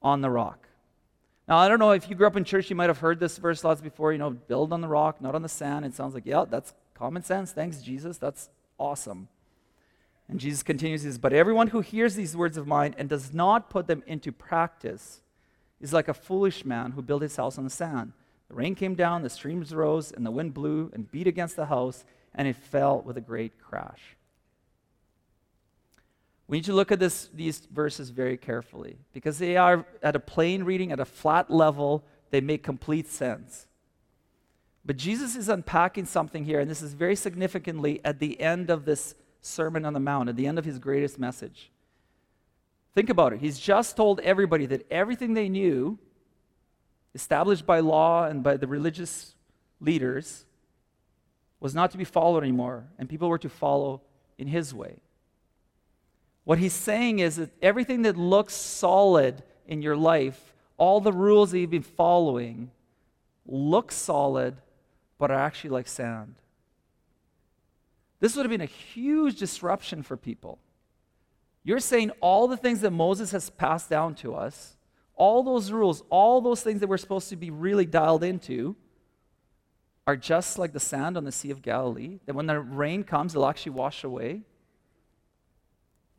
on 0.01 0.21
the 0.21 0.29
rock. 0.29 0.68
Now, 1.49 1.57
I 1.57 1.67
don't 1.67 1.79
know 1.79 1.91
if 1.91 2.07
you 2.07 2.15
grew 2.15 2.27
up 2.27 2.37
in 2.37 2.43
church, 2.43 2.69
you 2.69 2.75
might 2.75 2.89
have 2.89 2.99
heard 2.99 3.19
this 3.19 3.39
verse 3.39 3.63
lots 3.63 3.81
before, 3.81 4.11
you 4.11 4.19
know, 4.19 4.29
build 4.29 4.71
on 4.71 4.81
the 4.81 4.87
rock, 4.87 5.19
not 5.19 5.33
on 5.33 5.41
the 5.41 5.49
sand. 5.49 5.83
It 5.83 5.95
sounds 5.95 6.13
like, 6.13 6.27
yeah, 6.27 6.45
that's 6.47 6.75
common 6.93 7.23
sense. 7.23 7.51
Thanks, 7.51 7.81
Jesus. 7.81 8.19
That's 8.19 8.49
awesome. 8.77 9.29
And 10.27 10.39
Jesus 10.39 10.61
continues, 10.61 11.01
says, 11.01 11.17
But 11.17 11.33
everyone 11.33 11.69
who 11.69 11.81
hears 11.81 12.13
these 12.13 12.37
words 12.37 12.55
of 12.55 12.67
mine 12.67 12.93
and 12.99 13.09
does 13.09 13.33
not 13.33 13.71
put 13.71 13.87
them 13.87 14.03
into 14.05 14.31
practice 14.31 15.21
is 15.81 15.91
like 15.91 16.07
a 16.07 16.13
foolish 16.13 16.65
man 16.65 16.91
who 16.91 17.01
built 17.01 17.23
his 17.23 17.35
house 17.35 17.57
on 17.57 17.63
the 17.63 17.71
sand. 17.71 18.13
The 18.47 18.53
rain 18.53 18.75
came 18.75 18.93
down, 18.93 19.23
the 19.23 19.29
streams 19.31 19.73
rose, 19.73 20.11
and 20.11 20.23
the 20.23 20.31
wind 20.31 20.53
blew 20.53 20.91
and 20.93 21.11
beat 21.11 21.25
against 21.25 21.55
the 21.55 21.65
house, 21.65 22.05
and 22.35 22.47
it 22.47 22.57
fell 22.57 23.01
with 23.01 23.17
a 23.17 23.21
great 23.21 23.59
crash. 23.59 24.15
We 26.49 26.57
need 26.57 26.65
to 26.65 26.73
look 26.73 26.91
at 26.91 26.99
this, 26.99 27.29
these 27.31 27.59
verses 27.59 28.09
very 28.09 28.35
carefully 28.35 28.97
because 29.13 29.37
they 29.37 29.55
are, 29.55 29.85
at 30.01 30.15
a 30.15 30.19
plain 30.19 30.63
reading, 30.63 30.91
at 30.91 30.99
a 30.99 31.05
flat 31.05 31.51
level, 31.51 32.03
they 32.31 32.41
make 32.41 32.63
complete 32.63 33.07
sense. 33.07 33.67
But 34.83 34.97
Jesus 34.97 35.35
is 35.35 35.47
unpacking 35.47 36.05
something 36.05 36.45
here, 36.45 36.59
and 36.59 36.69
this 36.69 36.81
is 36.81 36.95
very 36.95 37.15
significantly 37.15 38.01
at 38.03 38.17
the 38.17 38.41
end 38.41 38.71
of 38.71 38.85
this 38.85 39.13
Sermon 39.41 39.85
on 39.85 39.93
the 39.93 39.99
Mount, 39.99 40.27
at 40.27 40.37
the 40.37 40.47
end 40.47 40.57
of 40.57 40.65
his 40.65 40.79
greatest 40.79 41.19
message. 41.19 41.71
Think 42.95 43.11
about 43.11 43.31
it. 43.31 43.41
He's 43.41 43.59
just 43.59 43.95
told 43.95 44.19
everybody 44.21 44.65
that 44.65 44.87
everything 44.89 45.35
they 45.35 45.49
knew, 45.49 45.99
established 47.13 47.67
by 47.67 47.79
law 47.79 48.25
and 48.25 48.41
by 48.41 48.57
the 48.57 48.65
religious 48.65 49.35
leaders, 49.79 50.45
was 51.59 51.75
not 51.75 51.91
to 51.91 51.97
be 51.99 52.05
followed 52.05 52.41
anymore, 52.41 52.87
and 52.97 53.07
people 53.07 53.29
were 53.29 53.37
to 53.37 53.49
follow 53.49 54.01
in 54.39 54.47
his 54.47 54.73
way. 54.73 54.97
What 56.49 56.57
he's 56.57 56.73
saying 56.73 57.19
is 57.19 57.35
that 57.35 57.51
everything 57.61 58.01
that 58.01 58.17
looks 58.17 58.55
solid 58.55 59.43
in 59.67 59.83
your 59.83 59.95
life, 59.95 60.55
all 60.79 60.99
the 60.99 61.13
rules 61.13 61.51
that 61.51 61.59
you've 61.59 61.69
been 61.69 61.83
following, 61.83 62.71
look 63.45 63.91
solid, 63.91 64.55
but 65.19 65.29
are 65.29 65.39
actually 65.39 65.69
like 65.69 65.87
sand. 65.87 66.33
This 68.19 68.35
would 68.35 68.47
have 68.47 68.49
been 68.49 68.61
a 68.61 68.65
huge 68.65 69.37
disruption 69.37 70.01
for 70.01 70.17
people. 70.17 70.57
You're 71.63 71.79
saying 71.79 72.09
all 72.19 72.47
the 72.47 72.57
things 72.57 72.81
that 72.81 72.89
Moses 72.89 73.29
has 73.29 73.51
passed 73.51 73.87
down 73.87 74.15
to 74.15 74.33
us, 74.33 74.75
all 75.13 75.43
those 75.43 75.71
rules, 75.71 76.01
all 76.09 76.41
those 76.41 76.63
things 76.63 76.79
that 76.79 76.89
we're 76.89 76.97
supposed 76.97 77.29
to 77.29 77.35
be 77.35 77.51
really 77.51 77.85
dialed 77.85 78.23
into, 78.23 78.75
are 80.07 80.17
just 80.17 80.57
like 80.57 80.73
the 80.73 80.79
sand 80.79 81.15
on 81.15 81.25
the 81.25 81.31
Sea 81.31 81.51
of 81.51 81.61
Galilee, 81.61 82.17
that 82.25 82.33
when 82.33 82.47
the 82.47 82.59
rain 82.59 83.03
comes, 83.03 83.35
it'll 83.35 83.47
actually 83.47 83.73
wash 83.73 84.03
away. 84.03 84.41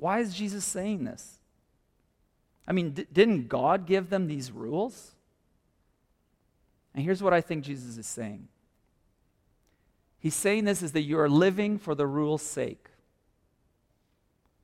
Why 0.01 0.21
is 0.21 0.35
Jesus 0.35 0.65
saying 0.65 1.05
this? 1.05 1.41
I 2.67 2.73
mean, 2.73 2.93
d- 2.93 3.07
didn't 3.13 3.49
God 3.49 3.87
give 3.87 4.09
them 4.09 4.29
these 4.29 4.51
rules? 4.51 5.13
And 6.95 7.05
here's 7.05 7.23
what 7.23 7.35
I 7.35 7.43
think 7.43 7.65
Jesus 7.65 7.99
is 7.99 8.07
saying 8.07 8.49
He's 10.19 10.35
saying 10.35 10.65
this 10.65 10.83
is 10.83 10.93
that 10.93 11.03
you 11.03 11.19
are 11.21 11.29
living 11.29 11.79
for 11.79 11.95
the 11.95 12.07
rule's 12.07 12.43
sake. 12.43 12.89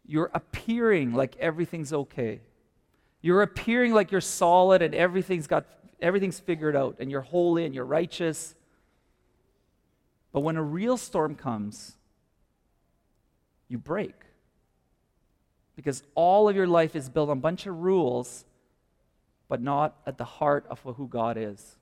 You're 0.06 0.30
appearing 0.32 1.12
like 1.12 1.36
everything's 1.38 1.92
okay. 1.92 2.40
You're 3.20 3.42
appearing 3.42 3.92
like 3.92 4.12
you're 4.12 4.20
solid 4.22 4.80
and 4.80 4.94
everything's 4.94 5.46
got 5.46 5.66
everything's 6.00 6.40
figured 6.40 6.76
out 6.76 6.96
and 6.98 7.10
you're 7.10 7.20
holy 7.20 7.66
and 7.66 7.74
you're 7.74 7.84
righteous. 7.84 8.54
But 10.32 10.40
when 10.40 10.56
a 10.56 10.62
real 10.62 10.96
storm 10.96 11.34
comes, 11.34 11.96
you 13.68 13.76
break 13.76 14.25
because 15.76 16.02
all 16.14 16.48
of 16.48 16.56
your 16.56 16.66
life 16.66 16.96
is 16.96 17.08
built 17.08 17.28
on 17.28 17.38
a 17.38 17.40
bunch 17.40 17.66
of 17.66 17.78
rules, 17.78 18.44
but 19.48 19.62
not 19.62 19.94
at 20.06 20.18
the 20.18 20.24
heart 20.24 20.64
of 20.68 20.80
who 20.80 21.06
God 21.06 21.36
is. 21.36 21.76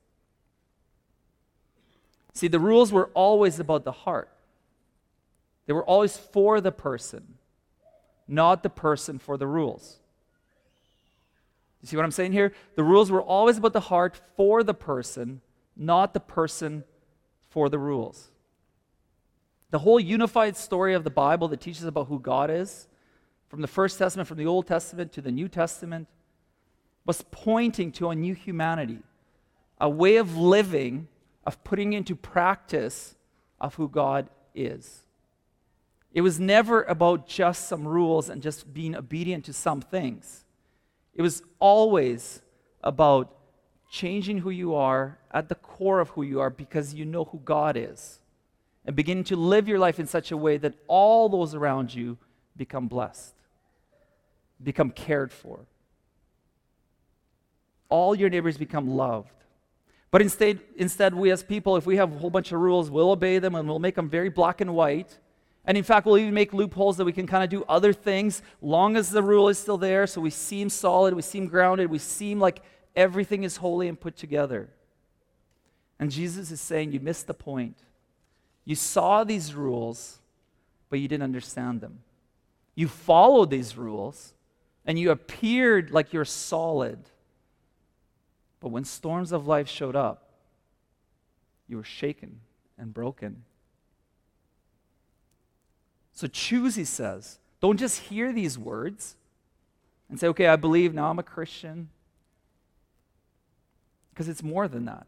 See, 2.34 2.48
the 2.48 2.58
rules 2.58 2.92
were 2.92 3.10
always 3.14 3.60
about 3.60 3.84
the 3.84 3.92
heart, 3.92 4.28
they 5.66 5.72
were 5.72 5.84
always 5.84 6.18
for 6.18 6.60
the 6.60 6.72
person, 6.72 7.34
not 8.26 8.62
the 8.62 8.70
person 8.70 9.18
for 9.18 9.36
the 9.36 9.46
rules. 9.46 9.98
You 11.80 11.88
see 11.88 11.96
what 11.96 12.04
I'm 12.04 12.10
saying 12.10 12.32
here? 12.32 12.52
The 12.76 12.82
rules 12.82 13.10
were 13.10 13.22
always 13.22 13.58
about 13.58 13.74
the 13.74 13.80
heart 13.80 14.18
for 14.36 14.62
the 14.62 14.72
person, 14.72 15.42
not 15.76 16.14
the 16.14 16.20
person 16.20 16.84
for 17.50 17.68
the 17.68 17.78
rules. 17.78 18.30
The 19.70 19.80
whole 19.80 20.00
unified 20.00 20.56
story 20.56 20.94
of 20.94 21.04
the 21.04 21.10
Bible 21.10 21.46
that 21.48 21.60
teaches 21.60 21.84
about 21.84 22.06
who 22.06 22.18
God 22.18 22.50
is 22.50 22.88
from 23.54 23.62
the 23.62 23.68
First 23.68 24.00
Testament, 24.00 24.26
from 24.26 24.38
the 24.38 24.46
Old 24.46 24.66
Testament 24.66 25.12
to 25.12 25.20
the 25.20 25.30
New 25.30 25.46
Testament, 25.46 26.08
was 27.06 27.24
pointing 27.30 27.92
to 27.92 28.08
a 28.08 28.14
new 28.16 28.34
humanity, 28.34 28.98
a 29.80 29.88
way 29.88 30.16
of 30.16 30.36
living, 30.36 31.06
of 31.46 31.62
putting 31.62 31.92
into 31.92 32.16
practice 32.16 33.14
of 33.60 33.76
who 33.76 33.88
God 33.88 34.28
is. 34.56 35.02
It 36.12 36.22
was 36.22 36.40
never 36.40 36.82
about 36.82 37.28
just 37.28 37.68
some 37.68 37.86
rules 37.86 38.28
and 38.28 38.42
just 38.42 38.74
being 38.74 38.96
obedient 38.96 39.44
to 39.44 39.52
some 39.52 39.80
things. 39.80 40.44
It 41.14 41.22
was 41.22 41.40
always 41.60 42.42
about 42.82 43.36
changing 43.88 44.38
who 44.38 44.50
you 44.50 44.74
are 44.74 45.16
at 45.30 45.48
the 45.48 45.54
core 45.54 46.00
of 46.00 46.08
who 46.08 46.24
you 46.24 46.40
are 46.40 46.50
because 46.50 46.92
you 46.92 47.04
know 47.04 47.26
who 47.26 47.38
God 47.44 47.76
is. 47.76 48.18
And 48.84 48.96
beginning 48.96 49.22
to 49.24 49.36
live 49.36 49.68
your 49.68 49.78
life 49.78 50.00
in 50.00 50.08
such 50.08 50.32
a 50.32 50.36
way 50.36 50.56
that 50.56 50.74
all 50.88 51.28
those 51.28 51.54
around 51.54 51.94
you 51.94 52.18
become 52.56 52.88
blessed. 52.88 53.33
Become 54.64 54.90
cared 54.90 55.32
for. 55.32 55.60
All 57.88 58.14
your 58.14 58.30
neighbors 58.30 58.56
become 58.56 58.88
loved. 58.88 59.30
But 60.10 60.22
instead, 60.22 60.60
instead, 60.76 61.14
we 61.14 61.30
as 61.30 61.42
people, 61.42 61.76
if 61.76 61.86
we 61.86 61.96
have 61.96 62.12
a 62.12 62.18
whole 62.18 62.30
bunch 62.30 62.52
of 62.52 62.60
rules, 62.60 62.90
we'll 62.90 63.10
obey 63.10 63.38
them 63.38 63.54
and 63.54 63.68
we'll 63.68 63.78
make 63.78 63.96
them 63.96 64.08
very 64.08 64.28
black 64.28 64.60
and 64.60 64.74
white. 64.74 65.18
And 65.64 65.78
in 65.78 65.84
fact, 65.84 66.06
we'll 66.06 66.18
even 66.18 66.34
make 66.34 66.52
loopholes 66.52 66.96
that 66.98 67.04
we 67.04 67.12
can 67.12 67.26
kind 67.26 67.42
of 67.42 67.50
do 67.50 67.64
other 67.68 67.92
things 67.92 68.42
long 68.60 68.96
as 68.96 69.10
the 69.10 69.22
rule 69.22 69.48
is 69.48 69.58
still 69.58 69.78
there. 69.78 70.06
So 70.06 70.20
we 70.20 70.30
seem 70.30 70.68
solid, 70.68 71.14
we 71.14 71.22
seem 71.22 71.46
grounded, 71.46 71.90
we 71.90 71.98
seem 71.98 72.38
like 72.38 72.62
everything 72.94 73.44
is 73.44 73.56
holy 73.56 73.88
and 73.88 73.98
put 73.98 74.16
together. 74.16 74.68
And 75.98 76.10
Jesus 76.10 76.50
is 76.50 76.60
saying, 76.60 76.92
You 76.92 77.00
missed 77.00 77.26
the 77.26 77.34
point. 77.34 77.78
You 78.64 78.74
saw 78.74 79.24
these 79.24 79.54
rules, 79.54 80.18
but 80.90 80.98
you 80.98 81.08
didn't 81.08 81.24
understand 81.24 81.80
them. 81.80 82.00
You 82.74 82.88
followed 82.88 83.50
these 83.50 83.76
rules, 83.76 84.33
and 84.86 84.98
you 84.98 85.10
appeared 85.10 85.90
like 85.90 86.12
you're 86.12 86.24
solid. 86.24 86.98
But 88.60 88.68
when 88.68 88.84
storms 88.84 89.32
of 89.32 89.46
life 89.46 89.68
showed 89.68 89.96
up, 89.96 90.30
you 91.68 91.76
were 91.76 91.84
shaken 91.84 92.40
and 92.78 92.92
broken. 92.92 93.44
So 96.12 96.26
choose, 96.26 96.76
he 96.76 96.84
says. 96.84 97.38
Don't 97.60 97.78
just 97.78 98.00
hear 98.00 98.32
these 98.32 98.58
words 98.58 99.16
and 100.08 100.20
say, 100.20 100.28
okay, 100.28 100.46
I 100.46 100.56
believe, 100.56 100.94
now 100.94 101.10
I'm 101.10 101.18
a 101.18 101.24
Christian. 101.24 101.88
Because 104.10 104.28
it's 104.28 104.42
more 104.42 104.68
than 104.68 104.84
that. 104.84 105.06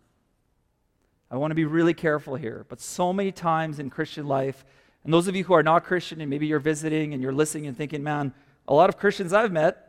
I 1.30 1.36
want 1.36 1.50
to 1.50 1.56
be 1.56 1.64
really 1.64 1.94
careful 1.94 2.36
here. 2.36 2.66
But 2.68 2.80
so 2.80 3.12
many 3.12 3.30
times 3.32 3.78
in 3.78 3.90
Christian 3.90 4.26
life, 4.26 4.64
and 5.04 5.12
those 5.12 5.28
of 5.28 5.36
you 5.36 5.44
who 5.44 5.54
are 5.54 5.62
not 5.62 5.84
Christian 5.84 6.20
and 6.20 6.30
maybe 6.30 6.46
you're 6.46 6.58
visiting 6.58 7.12
and 7.12 7.22
you're 7.22 7.32
listening 7.32 7.66
and 7.66 7.76
thinking, 7.76 8.02
man, 8.02 8.32
a 8.68 8.74
lot 8.74 8.88
of 8.88 8.96
Christians 8.96 9.33
I've 9.33 9.52
met 9.52 9.83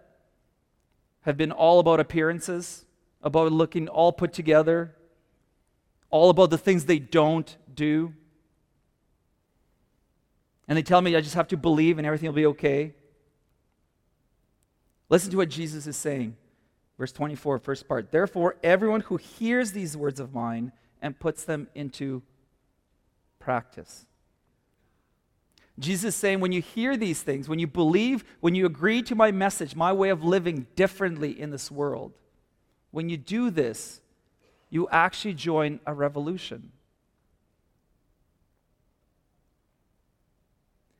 have 1.22 1.38
been 1.38 1.52
all 1.52 1.80
about 1.80 2.00
appearances, 2.00 2.86
about 3.22 3.52
looking 3.52 3.88
all 3.88 4.12
put 4.12 4.34
together, 4.34 4.96
all 6.10 6.30
about 6.30 6.50
the 6.50 6.58
things 6.58 6.86
they 6.86 7.00
don't 7.00 7.58
do. 7.74 8.14
And 10.68 10.78
they 10.78 10.84
tell 10.84 11.02
me 11.02 11.16
I 11.16 11.22
just 11.22 11.36
have 11.36 11.48
to 11.50 11.58
believe 11.58 11.98
and 11.98 12.06
everything 12.06 12.28
will 12.28 12.36
be 12.36 12.46
okay. 12.48 12.94
Listen 15.10 15.32
to 15.32 15.38
what 15.38 15.50
Jesus 15.50 15.88
is 15.88 15.96
saying. 15.96 16.36
Verse 16.98 17.12
24, 17.12 17.60
first 17.60 17.88
part. 17.88 18.12
Therefore, 18.12 18.58
everyone 18.64 19.02
who 19.02 19.18
hears 19.18 19.72
these 19.72 19.96
words 19.96 20.20
of 20.20 20.34
mine 20.34 20.72
and 21.02 21.20
puts 21.20 21.44
them 21.44 21.68
into 21.76 22.24
practice. 23.40 24.06
Jesus 25.80 26.16
is 26.16 26.16
saying, 26.16 26.40
when 26.40 26.52
you 26.52 26.62
hear 26.62 26.98
these 26.98 27.22
things, 27.22 27.48
when 27.48 27.60
you 27.60 27.68
believe, 27.68 28.24
when 28.40 28.56
you 28.56 28.66
agree 28.66 29.04
to 29.04 29.16
my 29.16 29.32
message, 29.32 29.76
my 29.76 29.94
way 29.94 30.10
of 30.10 30.24
living 30.24 30.66
differently 30.76 31.40
in 31.40 31.52
this 31.52 31.70
world, 31.70 32.14
when 32.92 33.10
you 33.10 33.18
do 33.18 33.52
this, 33.52 34.02
you 34.70 34.88
actually 34.90 35.36
join 35.36 35.80
a 35.86 35.94
revolution. 35.94 36.72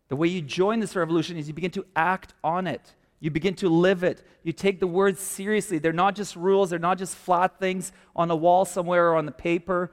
The 0.10 0.16
way 0.16 0.28
you 0.28 0.42
join 0.42 0.80
this 0.80 0.96
revolution 0.96 1.38
is 1.38 1.48
you 1.48 1.54
begin 1.54 1.72
to 1.72 1.86
act 1.96 2.34
on 2.44 2.68
it. 2.68 2.94
You 3.20 3.32
begin 3.32 3.56
to 3.56 3.70
live 3.70 4.04
it. 4.04 4.24
You 4.44 4.54
take 4.54 4.80
the 4.80 4.88
words 4.88 5.20
seriously. 5.20 5.80
They're 5.80 5.92
not 5.92 6.16
just 6.16 6.36
rules, 6.36 6.70
they're 6.70 6.80
not 6.80 6.98
just 6.98 7.16
flat 7.16 7.60
things 7.60 7.92
on 8.16 8.30
a 8.30 8.36
wall 8.36 8.64
somewhere 8.64 9.10
or 9.10 9.16
on 9.16 9.26
the 9.26 9.32
paper, 9.32 9.92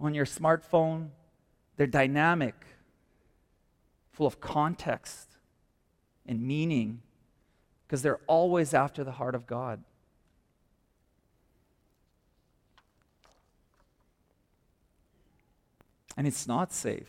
on 0.00 0.14
your 0.14 0.24
smartphone. 0.24 1.08
They're 1.76 1.86
dynamic, 1.86 2.54
full 4.12 4.26
of 4.26 4.40
context 4.40 5.36
and 6.26 6.40
meaning, 6.40 7.00
because 7.86 8.02
they're 8.02 8.20
always 8.26 8.74
after 8.74 9.02
the 9.02 9.12
heart 9.12 9.34
of 9.34 9.46
God. 9.46 9.82
And 16.16 16.26
it's 16.26 16.46
not 16.46 16.72
safe. 16.72 17.08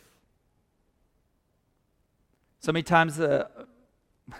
So 2.60 2.72
many 2.72 2.82
times, 2.82 3.20
uh, 3.20 3.46
I 4.32 4.36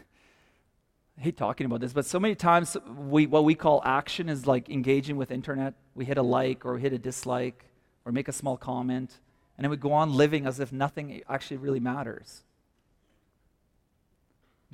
hate 1.19 1.37
talking 1.37 1.67
about 1.67 1.81
this, 1.81 1.93
but 1.93 2.07
so 2.07 2.19
many 2.19 2.35
times 2.35 2.77
we, 2.97 3.27
what 3.27 3.45
we 3.45 3.55
call 3.55 3.83
action 3.85 4.31
is 4.31 4.47
like 4.47 4.71
engaging 4.71 5.17
with 5.17 5.31
internet. 5.31 5.75
We 5.95 6.07
hit 6.07 6.17
a 6.17 6.23
like 6.23 6.65
or 6.65 6.79
hit 6.79 6.95
a 6.95 6.99
dislike 6.99 7.67
or 8.07 8.13
make 8.13 8.29
a 8.29 8.33
small 8.33 8.57
comment, 8.57 9.21
and 9.57 9.65
then 9.65 9.71
we 9.71 9.77
go 9.77 9.93
on 9.93 10.15
living 10.15 10.47
as 10.47 10.59
if 10.59 10.73
nothing 10.73 11.23
actually 11.29 11.59
really 11.59 11.81
matters. 11.81 12.43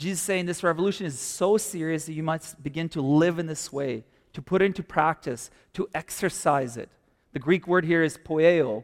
Jesus 0.00 0.22
saying 0.22 0.46
this 0.46 0.62
revolution 0.62 1.04
is 1.04 1.18
so 1.18 1.58
serious 1.58 2.06
that 2.06 2.14
you 2.14 2.22
must 2.22 2.62
begin 2.62 2.88
to 2.90 3.02
live 3.02 3.38
in 3.38 3.46
this 3.46 3.70
way, 3.70 4.04
to 4.32 4.40
put 4.40 4.62
into 4.62 4.82
practice, 4.82 5.50
to 5.74 5.88
exercise 5.94 6.76
it. 6.76 6.88
The 7.32 7.38
Greek 7.38 7.68
word 7.68 7.84
here 7.84 8.02
is 8.02 8.16
poieo, 8.16 8.82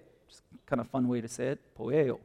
kind 0.67 0.79
of 0.79 0.89
fun 0.89 1.09
way 1.09 1.23
to 1.23 1.29
say 1.29 1.49
it, 1.49 1.61
poieo. 1.77 2.19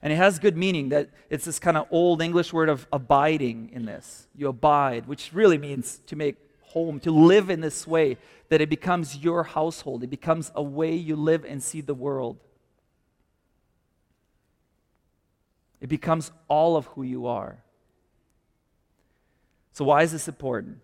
And 0.00 0.12
it 0.12 0.16
has 0.16 0.38
good 0.38 0.56
meaning 0.56 0.90
that 0.90 1.10
it's 1.28 1.44
this 1.44 1.58
kind 1.58 1.76
of 1.76 1.88
old 1.90 2.22
English 2.22 2.52
word 2.52 2.68
of 2.68 2.86
abiding 2.92 3.70
in 3.72 3.84
this. 3.84 4.28
You 4.36 4.48
abide, 4.48 5.06
which 5.06 5.32
really 5.32 5.58
means 5.58 6.00
to 6.06 6.14
make 6.14 6.36
home, 6.62 7.00
to 7.00 7.10
live 7.10 7.50
in 7.50 7.60
this 7.60 7.86
way, 7.86 8.18
that 8.50 8.60
it 8.60 8.70
becomes 8.70 9.16
your 9.16 9.42
household. 9.42 10.04
It 10.04 10.10
becomes 10.10 10.52
a 10.54 10.62
way 10.62 10.94
you 10.94 11.16
live 11.16 11.44
and 11.44 11.60
see 11.60 11.80
the 11.80 11.94
world. 11.94 12.38
It 15.80 15.88
becomes 15.88 16.30
all 16.46 16.76
of 16.76 16.86
who 16.86 17.02
you 17.02 17.26
are. 17.26 17.58
So, 19.78 19.84
why 19.84 20.02
is 20.02 20.10
this 20.10 20.26
important? 20.26 20.80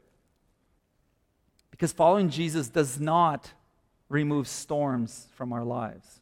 Because 1.72 1.90
following 1.90 2.30
Jesus 2.30 2.68
does 2.68 3.00
not 3.00 3.52
remove 4.08 4.46
storms 4.46 5.26
from 5.32 5.52
our 5.52 5.64
lives. 5.64 6.20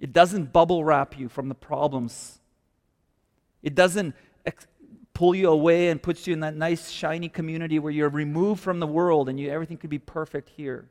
It 0.00 0.12
doesn't 0.12 0.52
bubble 0.52 0.82
wrap 0.82 1.16
you 1.16 1.28
from 1.28 1.48
the 1.48 1.54
problems. 1.54 2.40
It 3.62 3.76
doesn't 3.76 4.16
ex- 4.44 4.66
pull 5.12 5.32
you 5.32 5.48
away 5.48 5.90
and 5.90 6.02
puts 6.02 6.26
you 6.26 6.32
in 6.32 6.40
that 6.40 6.56
nice, 6.56 6.90
shiny 6.90 7.28
community 7.28 7.78
where 7.78 7.92
you're 7.92 8.08
removed 8.08 8.60
from 8.64 8.80
the 8.80 8.88
world 8.88 9.28
and 9.28 9.38
you, 9.38 9.48
everything 9.48 9.76
could 9.76 9.90
be 9.90 10.00
perfect 10.00 10.48
here. 10.56 10.88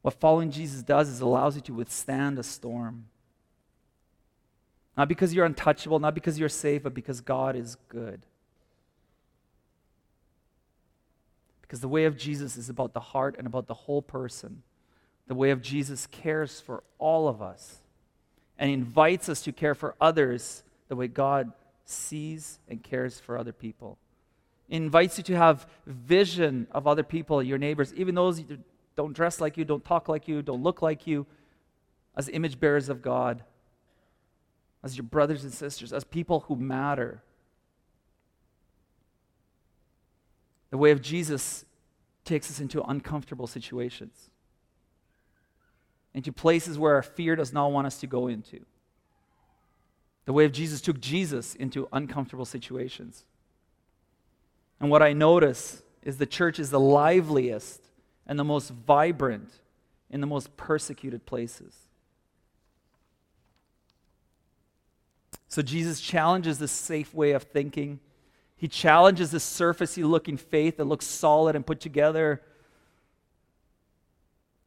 What 0.00 0.14
following 0.14 0.50
Jesus 0.50 0.82
does 0.82 1.08
is 1.08 1.20
allows 1.20 1.54
you 1.54 1.62
to 1.62 1.74
withstand 1.74 2.40
a 2.40 2.42
storm. 2.42 3.04
Not 4.96 5.08
because 5.08 5.34
you're 5.34 5.46
untouchable, 5.46 5.98
not 5.98 6.14
because 6.14 6.38
you're 6.38 6.48
safe, 6.48 6.82
but 6.82 6.94
because 6.94 7.20
God 7.20 7.56
is 7.56 7.76
good. 7.88 8.26
Because 11.62 11.80
the 11.80 11.88
way 11.88 12.04
of 12.04 12.16
Jesus 12.16 12.56
is 12.56 12.68
about 12.68 12.92
the 12.92 13.00
heart 13.00 13.36
and 13.38 13.46
about 13.46 13.66
the 13.66 13.74
whole 13.74 14.02
person. 14.02 14.62
The 15.28 15.34
way 15.34 15.50
of 15.50 15.62
Jesus 15.62 16.06
cares 16.06 16.60
for 16.60 16.82
all 16.98 17.28
of 17.28 17.40
us 17.40 17.78
and 18.58 18.70
invites 18.70 19.28
us 19.28 19.40
to 19.42 19.52
care 19.52 19.74
for 19.74 19.94
others 20.00 20.62
the 20.88 20.96
way 20.96 21.08
God 21.08 21.52
sees 21.86 22.58
and 22.68 22.82
cares 22.82 23.18
for 23.18 23.38
other 23.38 23.52
people. 23.52 23.96
It 24.68 24.76
invites 24.76 25.16
you 25.16 25.24
to 25.24 25.36
have 25.36 25.66
vision 25.86 26.66
of 26.70 26.86
other 26.86 27.02
people, 27.02 27.42
your 27.42 27.58
neighbors, 27.58 27.94
even 27.94 28.14
those 28.14 28.40
who 28.40 28.58
don't 28.94 29.14
dress 29.14 29.40
like 29.40 29.56
you, 29.56 29.64
don't 29.64 29.84
talk 29.84 30.08
like 30.08 30.28
you, 30.28 30.42
don't 30.42 30.62
look 30.62 30.82
like 30.82 31.06
you, 31.06 31.26
as 32.16 32.28
image 32.28 32.60
bearers 32.60 32.88
of 32.88 33.00
God, 33.00 33.42
as 34.82 34.96
your 34.96 35.04
brothers 35.04 35.44
and 35.44 35.52
sisters, 35.52 35.92
as 35.92 36.04
people 36.04 36.40
who 36.40 36.56
matter. 36.56 37.22
The 40.70 40.78
way 40.78 40.90
of 40.90 41.00
Jesus 41.00 41.64
takes 42.24 42.50
us 42.50 42.60
into 42.60 42.82
uncomfortable 42.82 43.46
situations, 43.46 44.30
into 46.14 46.32
places 46.32 46.78
where 46.78 46.94
our 46.94 47.02
fear 47.02 47.36
does 47.36 47.52
not 47.52 47.72
want 47.72 47.86
us 47.86 47.98
to 48.00 48.06
go 48.06 48.26
into. 48.26 48.60
The 50.24 50.32
way 50.32 50.44
of 50.44 50.52
Jesus 50.52 50.80
took 50.80 51.00
Jesus 51.00 51.54
into 51.54 51.88
uncomfortable 51.92 52.44
situations. 52.44 53.24
And 54.80 54.90
what 54.90 55.02
I 55.02 55.12
notice 55.12 55.82
is 56.02 56.18
the 56.18 56.26
church 56.26 56.58
is 56.58 56.70
the 56.70 56.80
liveliest 56.80 57.88
and 58.26 58.38
the 58.38 58.44
most 58.44 58.70
vibrant 58.70 59.50
in 60.10 60.20
the 60.20 60.26
most 60.26 60.56
persecuted 60.56 61.26
places. 61.26 61.76
So 65.52 65.60
Jesus 65.60 66.00
challenges 66.00 66.58
this 66.58 66.72
safe 66.72 67.12
way 67.12 67.32
of 67.32 67.42
thinking 67.42 68.00
he 68.56 68.68
challenges 68.68 69.32
this 69.32 69.44
surfacey 69.44 70.08
looking 70.08 70.38
faith 70.38 70.78
that 70.78 70.84
looks 70.84 71.04
solid 71.04 71.56
and 71.56 71.66
put 71.66 71.78
together. 71.78 72.40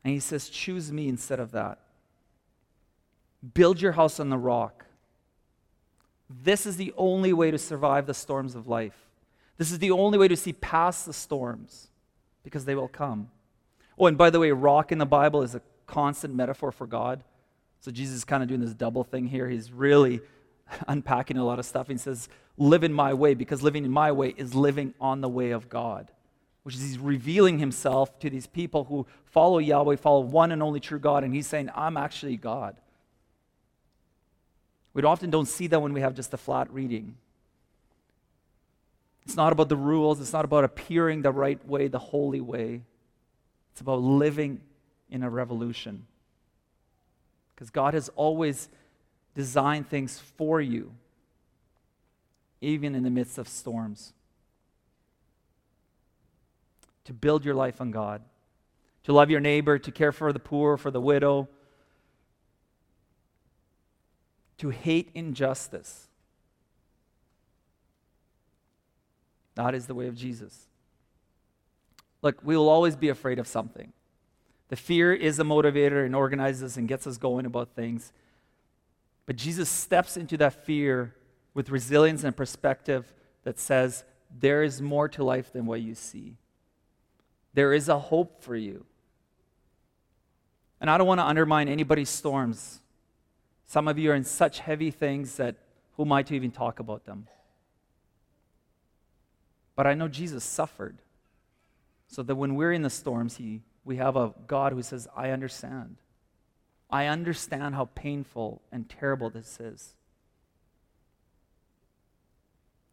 And 0.04 0.14
he 0.14 0.20
says, 0.20 0.50
Choose 0.50 0.92
me 0.92 1.08
instead 1.08 1.40
of 1.40 1.54
that. 1.54 1.80
Build 3.54 3.82
your 3.82 3.94
house 3.94 4.20
on 4.20 4.30
the 4.30 4.38
rock. 4.38 4.86
This 6.30 6.66
is 6.66 6.76
the 6.76 6.94
only 6.98 7.32
way 7.32 7.50
to 7.52 7.58
survive 7.58 8.06
the 8.06 8.14
storms 8.14 8.54
of 8.54 8.68
life. 8.68 8.98
This 9.58 9.72
is 9.72 9.80
the 9.80 9.92
only 9.92 10.18
way 10.18 10.28
to 10.28 10.36
see 10.36 10.52
past 10.52 11.06
the 11.06 11.14
storms 11.14 11.88
because 12.44 12.66
they 12.66 12.76
will 12.76 12.90
come. 12.90 13.30
Oh, 13.98 14.08
and 14.08 14.18
by 14.18 14.30
the 14.30 14.42
way, 14.42 14.52
rock 14.52 14.92
in 14.92 14.98
the 14.98 15.06
Bible 15.06 15.42
is 15.42 15.56
a 15.56 15.62
constant 15.88 16.36
metaphor 16.36 16.72
for 16.74 16.86
God. 16.86 17.24
So 17.80 17.92
Jesus 17.92 18.18
is 18.18 18.26
kind 18.26 18.44
of 18.44 18.50
doing 18.50 18.60
this 18.60 18.74
double 18.74 19.06
thing 19.06 19.26
here. 19.28 19.48
He's 19.48 19.72
really 19.72 20.20
unpacking 20.88 21.38
a 21.38 21.46
lot 21.46 21.60
of 21.60 21.66
stuff. 21.66 21.88
He 21.88 21.98
says, 21.98 22.30
Live 22.58 22.84
in 22.84 22.94
my 22.94 23.14
way, 23.14 23.34
because 23.34 23.62
living 23.62 23.84
in 23.84 23.92
my 23.92 24.12
way 24.14 24.34
is 24.38 24.56
living 24.56 24.94
on 25.02 25.20
the 25.20 25.28
way 25.28 25.52
of 25.52 25.68
God, 25.68 26.10
which 26.64 26.76
is 26.76 26.82
he's 26.82 26.98
revealing 26.98 27.60
himself 27.60 28.18
to 28.20 28.30
these 28.30 28.48
people 28.48 28.86
who 28.86 29.06
follow 29.26 29.58
Yahweh, 29.58 29.98
follow 29.98 30.22
one 30.22 30.54
and 30.54 30.64
only 30.64 30.80
true 30.80 31.00
God. 31.00 31.26
And 31.26 31.34
he's 31.34 31.48
saying, 31.48 31.70
I'm 31.76 31.98
actually 31.98 32.38
God. 32.38 32.78
We 34.94 35.04
often 35.04 35.30
don't 35.30 35.48
see 35.48 35.68
that 35.68 35.82
when 35.82 35.92
we 35.92 36.00
have 36.00 36.16
just 36.16 36.34
a 36.34 36.38
flat 36.38 36.72
reading. 36.72 37.18
It's 39.26 39.36
not 39.36 39.52
about 39.52 39.68
the 39.68 39.76
rules, 39.76 40.22
it's 40.22 40.32
not 40.32 40.46
about 40.46 40.64
appearing 40.64 41.24
the 41.24 41.32
right 41.32 41.64
way, 41.68 41.90
the 41.90 42.00
holy 42.00 42.40
way. 42.40 42.82
It's 43.74 43.82
about 43.82 44.00
living 44.00 44.62
in 45.10 45.24
a 45.24 45.30
revolution. 45.30 46.06
Because 47.54 47.70
God 47.70 47.94
has 47.94 48.10
always 48.16 48.70
designed 49.36 49.90
things 49.90 50.18
for 50.18 50.62
you, 50.62 50.94
even 52.62 52.96
in 52.96 53.04
the 53.04 53.10
midst 53.10 53.38
of 53.38 53.48
storms. 53.48 54.14
To 57.04 57.14
build 57.14 57.46
your 57.46 57.54
life 57.54 57.80
on 57.80 57.92
God, 57.92 58.22
to 59.04 59.14
love 59.14 59.30
your 59.30 59.40
neighbor, 59.40 59.78
to 59.78 59.92
care 59.92 60.12
for 60.12 60.34
the 60.34 60.40
poor, 60.40 60.78
for 60.78 60.90
the 60.90 61.02
widow, 61.02 61.48
to 64.58 64.70
hate 64.70 65.12
injustice. 65.14 66.08
That 69.56 69.76
is 69.76 69.88
the 69.88 69.96
way 69.96 70.08
of 70.08 70.16
Jesus. 70.16 70.68
Look, 72.22 72.40
we 72.44 72.58
will 72.58 72.70
always 72.70 72.96
be 72.96 73.10
afraid 73.10 73.38
of 73.38 73.48
something. 73.48 73.94
The 74.70 74.76
fear 74.76 75.14
is 75.14 75.38
a 75.40 75.44
motivator 75.44 76.06
and 76.06 76.16
organizes 76.16 76.76
and 76.76 76.88
gets 76.88 77.06
us 77.06 77.18
going 77.18 77.46
about 77.46 77.70
things. 77.76 78.12
But 79.26 79.36
Jesus 79.36 79.70
steps 79.70 80.18
into 80.18 80.38
that 80.38 80.66
fear 80.66 81.16
with 81.54 81.70
resilience 81.70 82.24
and 82.24 82.36
perspective 82.36 83.14
that 83.44 83.60
says, 83.60 84.04
there 84.38 84.64
is 84.64 84.82
more 84.82 85.08
to 85.10 85.24
life 85.24 85.52
than 85.52 85.66
what 85.66 85.82
you 85.82 85.96
see. 85.96 86.36
There 87.54 87.74
is 87.74 87.90
a 87.90 87.98
hope 87.98 88.44
for 88.44 88.56
you. 88.56 88.86
And 90.82 90.90
I 90.90 90.98
don't 90.98 91.08
want 91.08 91.20
to 91.20 91.26
undermine 91.26 91.70
anybody's 91.70 92.10
storms. 92.10 92.82
Some 93.66 93.88
of 93.88 93.98
you 93.98 94.12
are 94.12 94.16
in 94.16 94.26
such 94.26 94.60
heavy 94.60 94.92
things 94.92 95.38
that 95.38 95.56
who 95.94 96.04
am 96.04 96.12
I 96.12 96.22
to 96.24 96.36
even 96.36 96.52
talk 96.52 96.80
about 96.80 97.06
them? 97.06 97.28
But 99.76 99.88
I 99.88 99.94
know 99.94 100.08
Jesus 100.08 100.44
suffered. 100.44 100.98
So 102.08 102.22
that 102.24 102.36
when 102.36 102.56
we're 102.56 102.72
in 102.74 102.84
the 102.84 102.90
storms, 102.90 103.38
he 103.38 103.62
we 103.84 103.98
have 103.98 104.16
a 104.16 104.34
God 104.48 104.74
who 104.74 104.82
says, 104.82 105.08
I 105.16 105.30
understand. 105.30 105.98
I 106.90 107.08
understand 107.08 107.76
how 107.76 107.86
painful 107.96 108.62
and 108.72 108.88
terrible 108.88 109.30
this 109.30 109.60
is. 109.60 109.96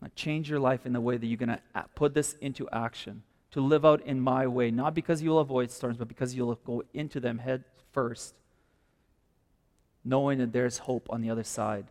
Now, 0.00 0.08
change 0.16 0.50
your 0.50 0.58
life 0.58 0.84
in 0.84 0.92
the 0.92 1.00
way 1.00 1.16
that 1.16 1.26
you're 1.26 1.36
going 1.36 1.56
to 1.74 1.84
put 1.94 2.12
this 2.12 2.34
into 2.40 2.68
action, 2.70 3.22
to 3.52 3.60
live 3.60 3.84
out 3.84 4.00
in 4.02 4.20
my 4.20 4.46
way, 4.46 4.70
not 4.70 4.94
because 4.94 5.22
you'll 5.22 5.38
avoid 5.38 5.70
storms, 5.70 5.96
but 5.96 6.08
because 6.08 6.34
you'll 6.34 6.54
go 6.56 6.82
into 6.92 7.20
them 7.20 7.38
head 7.38 7.62
first, 7.92 8.34
knowing 10.04 10.38
that 10.38 10.52
there's 10.52 10.78
hope 10.78 11.06
on 11.10 11.20
the 11.20 11.30
other 11.30 11.44
side. 11.44 11.86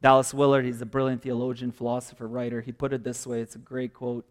Dallas 0.00 0.34
Willard, 0.34 0.64
he's 0.64 0.82
a 0.82 0.86
brilliant 0.86 1.22
theologian, 1.22 1.70
philosopher, 1.70 2.26
writer. 2.26 2.60
He 2.60 2.72
put 2.72 2.92
it 2.92 3.04
this 3.04 3.24
way 3.24 3.40
it's 3.40 3.54
a 3.54 3.58
great 3.58 3.94
quote. 3.94 4.26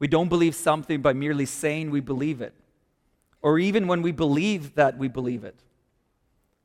We 0.00 0.08
don't 0.08 0.28
believe 0.28 0.56
something 0.56 1.02
by 1.02 1.12
merely 1.12 1.46
saying 1.46 1.90
we 1.90 2.00
believe 2.00 2.40
it, 2.40 2.54
or 3.42 3.58
even 3.58 3.86
when 3.86 4.02
we 4.02 4.12
believe 4.12 4.74
that 4.74 4.98
we 4.98 5.08
believe 5.08 5.44
it. 5.44 5.56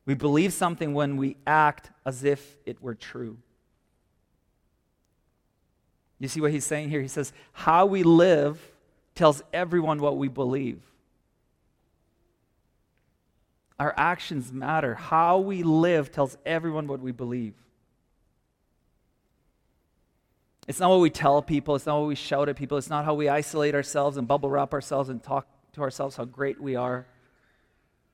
We 0.04 0.14
believe 0.14 0.52
something 0.52 0.94
when 0.94 1.16
we 1.16 1.36
act 1.46 1.90
as 2.04 2.22
if 2.22 2.56
it 2.64 2.80
were 2.80 2.94
true. 2.94 3.38
You 6.18 6.28
see 6.28 6.40
what 6.40 6.52
he's 6.52 6.64
saying 6.64 6.90
here? 6.90 7.02
He 7.02 7.08
says, 7.08 7.32
How 7.52 7.86
we 7.86 8.02
live 8.02 8.60
tells 9.14 9.42
everyone 9.52 10.00
what 10.00 10.16
we 10.16 10.28
believe. 10.28 10.80
Our 13.78 13.92
actions 13.96 14.52
matter. 14.52 14.94
How 14.94 15.38
we 15.38 15.62
live 15.62 16.10
tells 16.10 16.38
everyone 16.46 16.86
what 16.86 17.00
we 17.00 17.12
believe. 17.12 17.54
It's 20.68 20.80
not 20.80 20.90
what 20.90 21.00
we 21.00 21.10
tell 21.10 21.42
people, 21.42 21.76
it's 21.76 21.86
not 21.86 22.00
what 22.00 22.08
we 22.08 22.16
shout 22.16 22.48
at 22.48 22.56
people, 22.56 22.76
it's 22.76 22.90
not 22.90 23.04
how 23.04 23.14
we 23.14 23.28
isolate 23.28 23.74
ourselves 23.74 24.16
and 24.16 24.26
bubble 24.26 24.50
wrap 24.50 24.72
ourselves 24.72 25.08
and 25.08 25.22
talk 25.22 25.46
to 25.76 25.82
ourselves 25.82 26.16
how 26.16 26.24
great 26.24 26.60
we 26.60 26.74
are. 26.74 27.06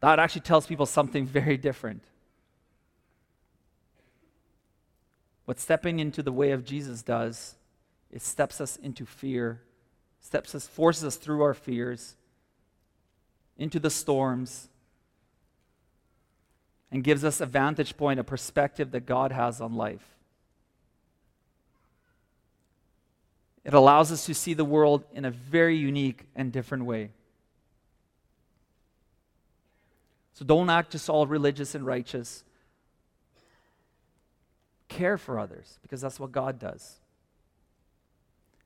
That 0.00 0.18
actually 0.18 0.42
tells 0.42 0.66
people 0.66 0.84
something 0.84 1.26
very 1.26 1.56
different. 1.56 2.02
What 5.44 5.58
stepping 5.58 5.98
into 5.98 6.22
the 6.22 6.32
way 6.32 6.50
of 6.50 6.64
Jesus 6.64 7.02
does, 7.02 7.54
it 8.10 8.20
steps 8.20 8.60
us 8.60 8.76
into 8.76 9.06
fear, 9.06 9.62
steps 10.20 10.54
us, 10.54 10.66
forces 10.66 11.04
us 11.04 11.16
through 11.16 11.42
our 11.42 11.54
fears, 11.54 12.16
into 13.56 13.78
the 13.78 13.90
storms, 13.90 14.68
and 16.90 17.04
gives 17.04 17.24
us 17.24 17.40
a 17.40 17.46
vantage 17.46 17.96
point, 17.96 18.20
a 18.20 18.24
perspective 18.24 18.90
that 18.90 19.06
God 19.06 19.32
has 19.32 19.60
on 19.60 19.74
life. 19.74 20.06
It 23.64 23.72
allows 23.72 24.10
us 24.10 24.26
to 24.26 24.34
see 24.34 24.54
the 24.54 24.64
world 24.64 25.04
in 25.12 25.24
a 25.24 25.30
very 25.30 25.76
unique 25.76 26.26
and 26.34 26.52
different 26.52 26.84
way. 26.84 27.10
So 30.32 30.44
don't 30.44 30.70
act 30.70 30.92
just 30.92 31.08
all 31.08 31.26
religious 31.26 31.74
and 31.74 31.84
righteous. 31.84 32.44
Care 34.88 35.18
for 35.18 35.38
others 35.38 35.78
because 35.82 36.00
that's 36.00 36.18
what 36.18 36.32
God 36.32 36.58
does. 36.58 36.98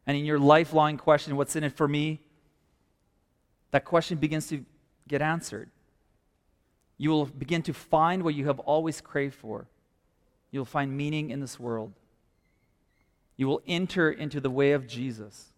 And 0.06 0.16
in 0.16 0.24
your 0.24 0.38
lifelong 0.38 0.96
question, 0.96 1.36
what's 1.36 1.56
in 1.56 1.64
it 1.64 1.76
for 1.76 1.88
me? 1.88 2.20
That 3.72 3.84
question 3.84 4.18
begins 4.18 4.46
to 4.48 4.64
get 5.08 5.20
answered. 5.20 5.70
You 6.98 7.10
will 7.10 7.26
begin 7.26 7.62
to 7.62 7.74
find 7.74 8.22
what 8.22 8.34
you 8.34 8.46
have 8.46 8.60
always 8.60 9.00
craved 9.00 9.34
for. 9.34 9.66
You'll 10.50 10.64
find 10.64 10.96
meaning 10.96 11.30
in 11.30 11.40
this 11.40 11.58
world 11.58 11.92
you 13.36 13.46
will 13.46 13.62
enter 13.66 14.10
into 14.10 14.40
the 14.40 14.50
way 14.50 14.72
of 14.72 14.86
Jesus. 14.86 15.52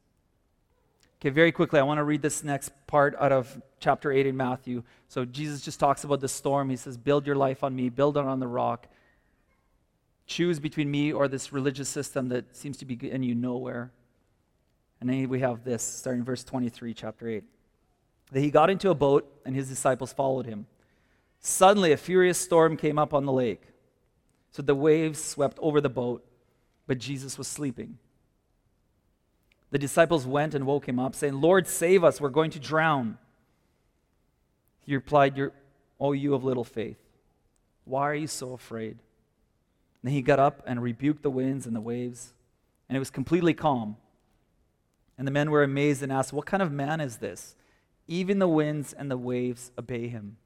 Okay, 1.21 1.31
very 1.31 1.51
quickly, 1.51 1.81
I 1.81 1.83
want 1.83 1.99
to 1.99 2.05
read 2.05 2.23
this 2.23 2.45
next 2.45 2.71
part 2.87 3.17
out 3.19 3.33
of 3.33 3.61
chapter 3.81 4.13
8 4.13 4.27
in 4.27 4.37
Matthew. 4.37 4.85
So 5.09 5.25
Jesus 5.25 5.61
just 5.61 5.81
talks 5.81 6.05
about 6.05 6.21
the 6.21 6.29
storm. 6.29 6.71
He 6.71 6.77
says, 6.77 6.97
Build 6.97 7.27
your 7.27 7.35
life 7.35 7.65
on 7.65 7.75
me, 7.75 7.89
build 7.89 8.17
it 8.17 8.25
on 8.25 8.39
the 8.39 8.47
rock. 8.47 8.87
Choose 10.27 10.61
between 10.61 10.91
me 10.91 11.13
or 11.13 11.27
this 11.27 11.53
religious 11.53 11.89
system 11.89 12.29
that 12.29 12.55
seems 12.55 12.77
to 12.79 12.85
be 12.85 12.95
getting 12.95 13.23
you 13.23 13.35
nowhere. 13.35 13.91
And 15.01 15.09
then 15.09 15.29
we 15.29 15.41
have 15.41 15.65
this, 15.65 15.83
starting 15.83 16.23
verse 16.23 16.45
23, 16.45 16.95
chapter 16.95 17.29
8. 17.29 17.45
That 18.33 18.41
he 18.41 18.51
got 18.51 18.71
into 18.71 18.91
a 18.91 18.95
boat 18.95 19.29
and 19.45 19.57
his 19.57 19.69
disciples 19.69 20.13
followed 20.13 20.47
him. 20.47 20.67
Suddenly, 21.41 21.93
a 21.93 21.97
furious 21.97 22.39
storm 22.39 22.77
came 22.77 22.99
up 22.99 23.15
on 23.15 23.25
the 23.25 23.33
lake. 23.33 23.63
So 24.51 24.63
the 24.63 24.75
waves 24.75 25.23
swept 25.23 25.59
over 25.61 25.81
the 25.81 25.89
boat 25.89 26.25
but 26.89 26.99
Jesus 26.99 27.39
was 27.39 27.47
sleeping. 27.47 27.99
The 29.71 29.79
disciples 29.79 30.27
went 30.27 30.55
and 30.55 30.67
woke 30.67 30.89
him 30.89 30.99
up, 30.99 31.15
saying, 31.15 31.41
Lord, 31.41 31.67
save 31.67 32.03
us, 32.03 32.21
we're 32.21 32.31
going 32.31 32.51
to 32.53 32.59
drown. 32.59 33.19
He 34.87 34.95
replied, 34.95 35.39
O 35.39 35.51
oh, 36.01 36.13
you 36.13 36.35
of 36.35 36.45
little 36.45 36.65
faith, 36.65 36.99
why 37.85 38.03
are 38.03 38.15
you 38.15 38.27
so 38.27 38.53
afraid? 38.53 38.99
And 40.03 40.13
he 40.13 40.23
got 40.23 40.39
up 40.39 40.63
and 40.67 40.83
rebuked 40.83 41.23
the 41.23 41.31
winds 41.31 41.67
and 41.67 41.77
the 41.77 41.81
waves, 41.81 42.33
and 42.89 42.97
it 42.97 42.99
was 42.99 43.11
completely 43.11 43.53
calm. 43.53 43.97
And 45.19 45.27
the 45.27 45.33
men 45.33 45.51
were 45.51 45.63
amazed 45.63 46.03
and 46.03 46.13
asked, 46.13 46.33
What 46.33 46.47
kind 46.47 46.63
of 46.63 46.71
man 46.71 47.01
is 47.01 47.17
this? 47.17 47.57
Even 48.07 48.39
the 48.39 48.49
winds 48.49 48.93
and 48.93 49.11
the 49.11 49.19
waves 49.19 49.73
obey 49.77 50.09
him. 50.09 50.37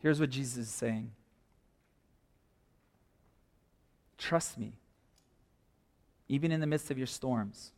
Here's 0.00 0.18
what 0.18 0.30
Jesus 0.30 0.56
is 0.56 0.70
saying 0.70 1.12
Trust 4.20 4.58
me, 4.58 4.74
even 6.28 6.52
in 6.52 6.60
the 6.60 6.66
midst 6.66 6.90
of 6.90 6.98
your 6.98 7.06
storms. 7.06 7.72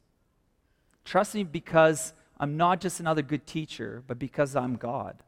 Trust 1.05 1.37
me 1.37 1.45
because 1.45 2.13
I'm 2.39 2.57
not 2.57 2.81
just 2.81 2.99
another 2.99 3.23
good 3.23 3.47
teacher, 3.47 4.03
but 4.09 4.19
because 4.19 4.57
I'm 4.57 4.75
God. 4.75 5.23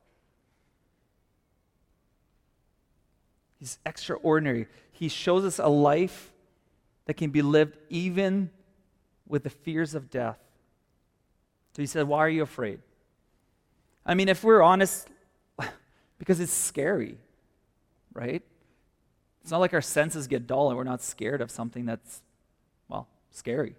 He's 3.61 3.79
extraordinary. 3.87 4.67
He 4.91 5.09
shows 5.09 5.45
us 5.45 5.61
a 5.61 5.69
life 5.69 6.33
that 7.07 7.15
can 7.15 7.31
be 7.31 7.43
lived 7.43 7.79
even 7.89 8.51
with 9.29 9.45
the 9.45 9.51
fears 9.51 9.95
of 9.95 10.11
death. 10.11 10.39
So 11.77 11.83
he 11.83 11.87
said, 11.87 12.09
Why 12.09 12.19
are 12.19 12.29
you 12.29 12.43
afraid? 12.43 12.81
I 14.05 14.15
mean, 14.15 14.29
if 14.29 14.43
we're 14.43 14.63
honest, 14.63 15.09
because 16.19 16.41
it's 16.41 16.53
scary, 16.53 17.19
right? 18.13 18.43
It's 19.45 19.51
not 19.51 19.61
like 19.61 19.75
our 19.75 19.83
senses 19.83 20.27
get 20.27 20.47
dull 20.47 20.71
and 20.71 20.79
we're 20.79 20.85
not 20.85 21.03
scared 21.03 21.43
of 21.43 21.51
something 21.51 21.85
that's, 21.85 22.23
well, 22.89 23.09
scary. 23.31 23.77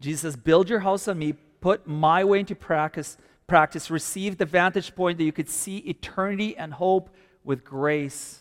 Jesus 0.00 0.22
says, 0.22 0.34
Build 0.34 0.70
your 0.70 0.80
house 0.80 1.06
on 1.08 1.18
me, 1.18 1.34
put 1.60 1.86
my 1.86 2.24
way 2.24 2.40
into 2.40 2.54
practice, 2.54 3.18
practice, 3.46 3.90
receive 3.90 4.38
the 4.38 4.46
vantage 4.46 4.94
point 4.94 5.18
that 5.18 5.24
you 5.24 5.32
could 5.32 5.50
see 5.50 5.76
eternity 5.76 6.56
and 6.56 6.72
hope 6.72 7.10
with 7.44 7.64
grace 7.64 8.40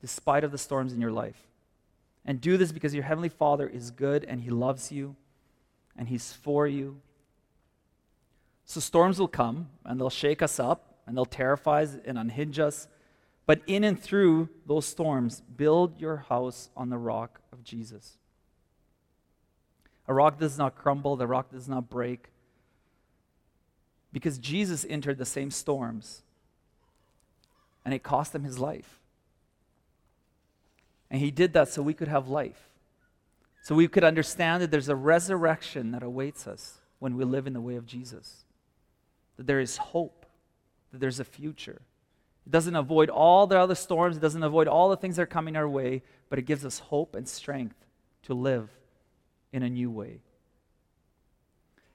despite 0.00 0.44
of 0.44 0.50
the 0.50 0.56
storms 0.56 0.94
in 0.94 1.00
your 1.02 1.12
life. 1.12 1.46
And 2.24 2.40
do 2.40 2.56
this 2.56 2.72
because 2.72 2.94
your 2.94 3.04
heavenly 3.04 3.28
Father 3.28 3.68
is 3.68 3.90
good 3.90 4.24
and 4.24 4.40
he 4.40 4.48
loves 4.48 4.90
you 4.90 5.14
and 5.94 6.08
he's 6.08 6.32
for 6.32 6.66
you. 6.66 7.02
So 8.64 8.80
storms 8.80 9.18
will 9.18 9.28
come 9.28 9.68
and 9.84 10.00
they'll 10.00 10.08
shake 10.08 10.40
us 10.40 10.58
up 10.58 11.00
and 11.06 11.14
they'll 11.14 11.26
terrify 11.26 11.82
us 11.82 11.98
and 12.06 12.16
unhinge 12.16 12.58
us. 12.58 12.88
But 13.48 13.62
in 13.66 13.82
and 13.82 13.98
through 13.98 14.50
those 14.66 14.84
storms, 14.84 15.40
build 15.40 15.98
your 15.98 16.18
house 16.18 16.68
on 16.76 16.90
the 16.90 16.98
rock 16.98 17.40
of 17.50 17.64
Jesus. 17.64 18.18
A 20.06 20.12
rock 20.12 20.38
does 20.38 20.58
not 20.58 20.74
crumble, 20.74 21.16
the 21.16 21.26
rock 21.26 21.50
does 21.50 21.66
not 21.66 21.88
break. 21.88 22.28
Because 24.12 24.36
Jesus 24.36 24.84
entered 24.90 25.16
the 25.16 25.24
same 25.24 25.50
storms 25.50 26.20
and 27.86 27.94
it 27.94 28.02
cost 28.02 28.34
him 28.34 28.44
his 28.44 28.58
life. 28.58 29.00
And 31.10 31.22
he 31.22 31.30
did 31.30 31.54
that 31.54 31.70
so 31.70 31.80
we 31.80 31.94
could 31.94 32.08
have 32.08 32.28
life. 32.28 32.68
So 33.62 33.74
we 33.74 33.88
could 33.88 34.04
understand 34.04 34.62
that 34.62 34.70
there's 34.70 34.90
a 34.90 34.94
resurrection 34.94 35.92
that 35.92 36.02
awaits 36.02 36.46
us 36.46 36.80
when 36.98 37.16
we 37.16 37.24
live 37.24 37.46
in 37.46 37.54
the 37.54 37.62
way 37.62 37.76
of 37.76 37.86
Jesus. 37.86 38.44
That 39.38 39.46
there 39.46 39.58
is 39.58 39.78
hope, 39.78 40.26
that 40.92 41.00
there's 41.00 41.18
a 41.18 41.24
future. 41.24 41.80
It 42.48 42.52
doesn't 42.52 42.76
avoid 42.76 43.10
all 43.10 43.46
the 43.46 43.58
other 43.58 43.74
storms, 43.74 44.16
it 44.16 44.20
doesn't 44.20 44.42
avoid 44.42 44.68
all 44.68 44.88
the 44.88 44.96
things 44.96 45.16
that 45.16 45.22
are 45.22 45.26
coming 45.26 45.54
our 45.54 45.68
way, 45.68 46.02
but 46.30 46.38
it 46.38 46.46
gives 46.46 46.64
us 46.64 46.78
hope 46.78 47.14
and 47.14 47.28
strength 47.28 47.76
to 48.22 48.32
live 48.32 48.70
in 49.52 49.62
a 49.62 49.68
new 49.68 49.90
way. 49.90 50.22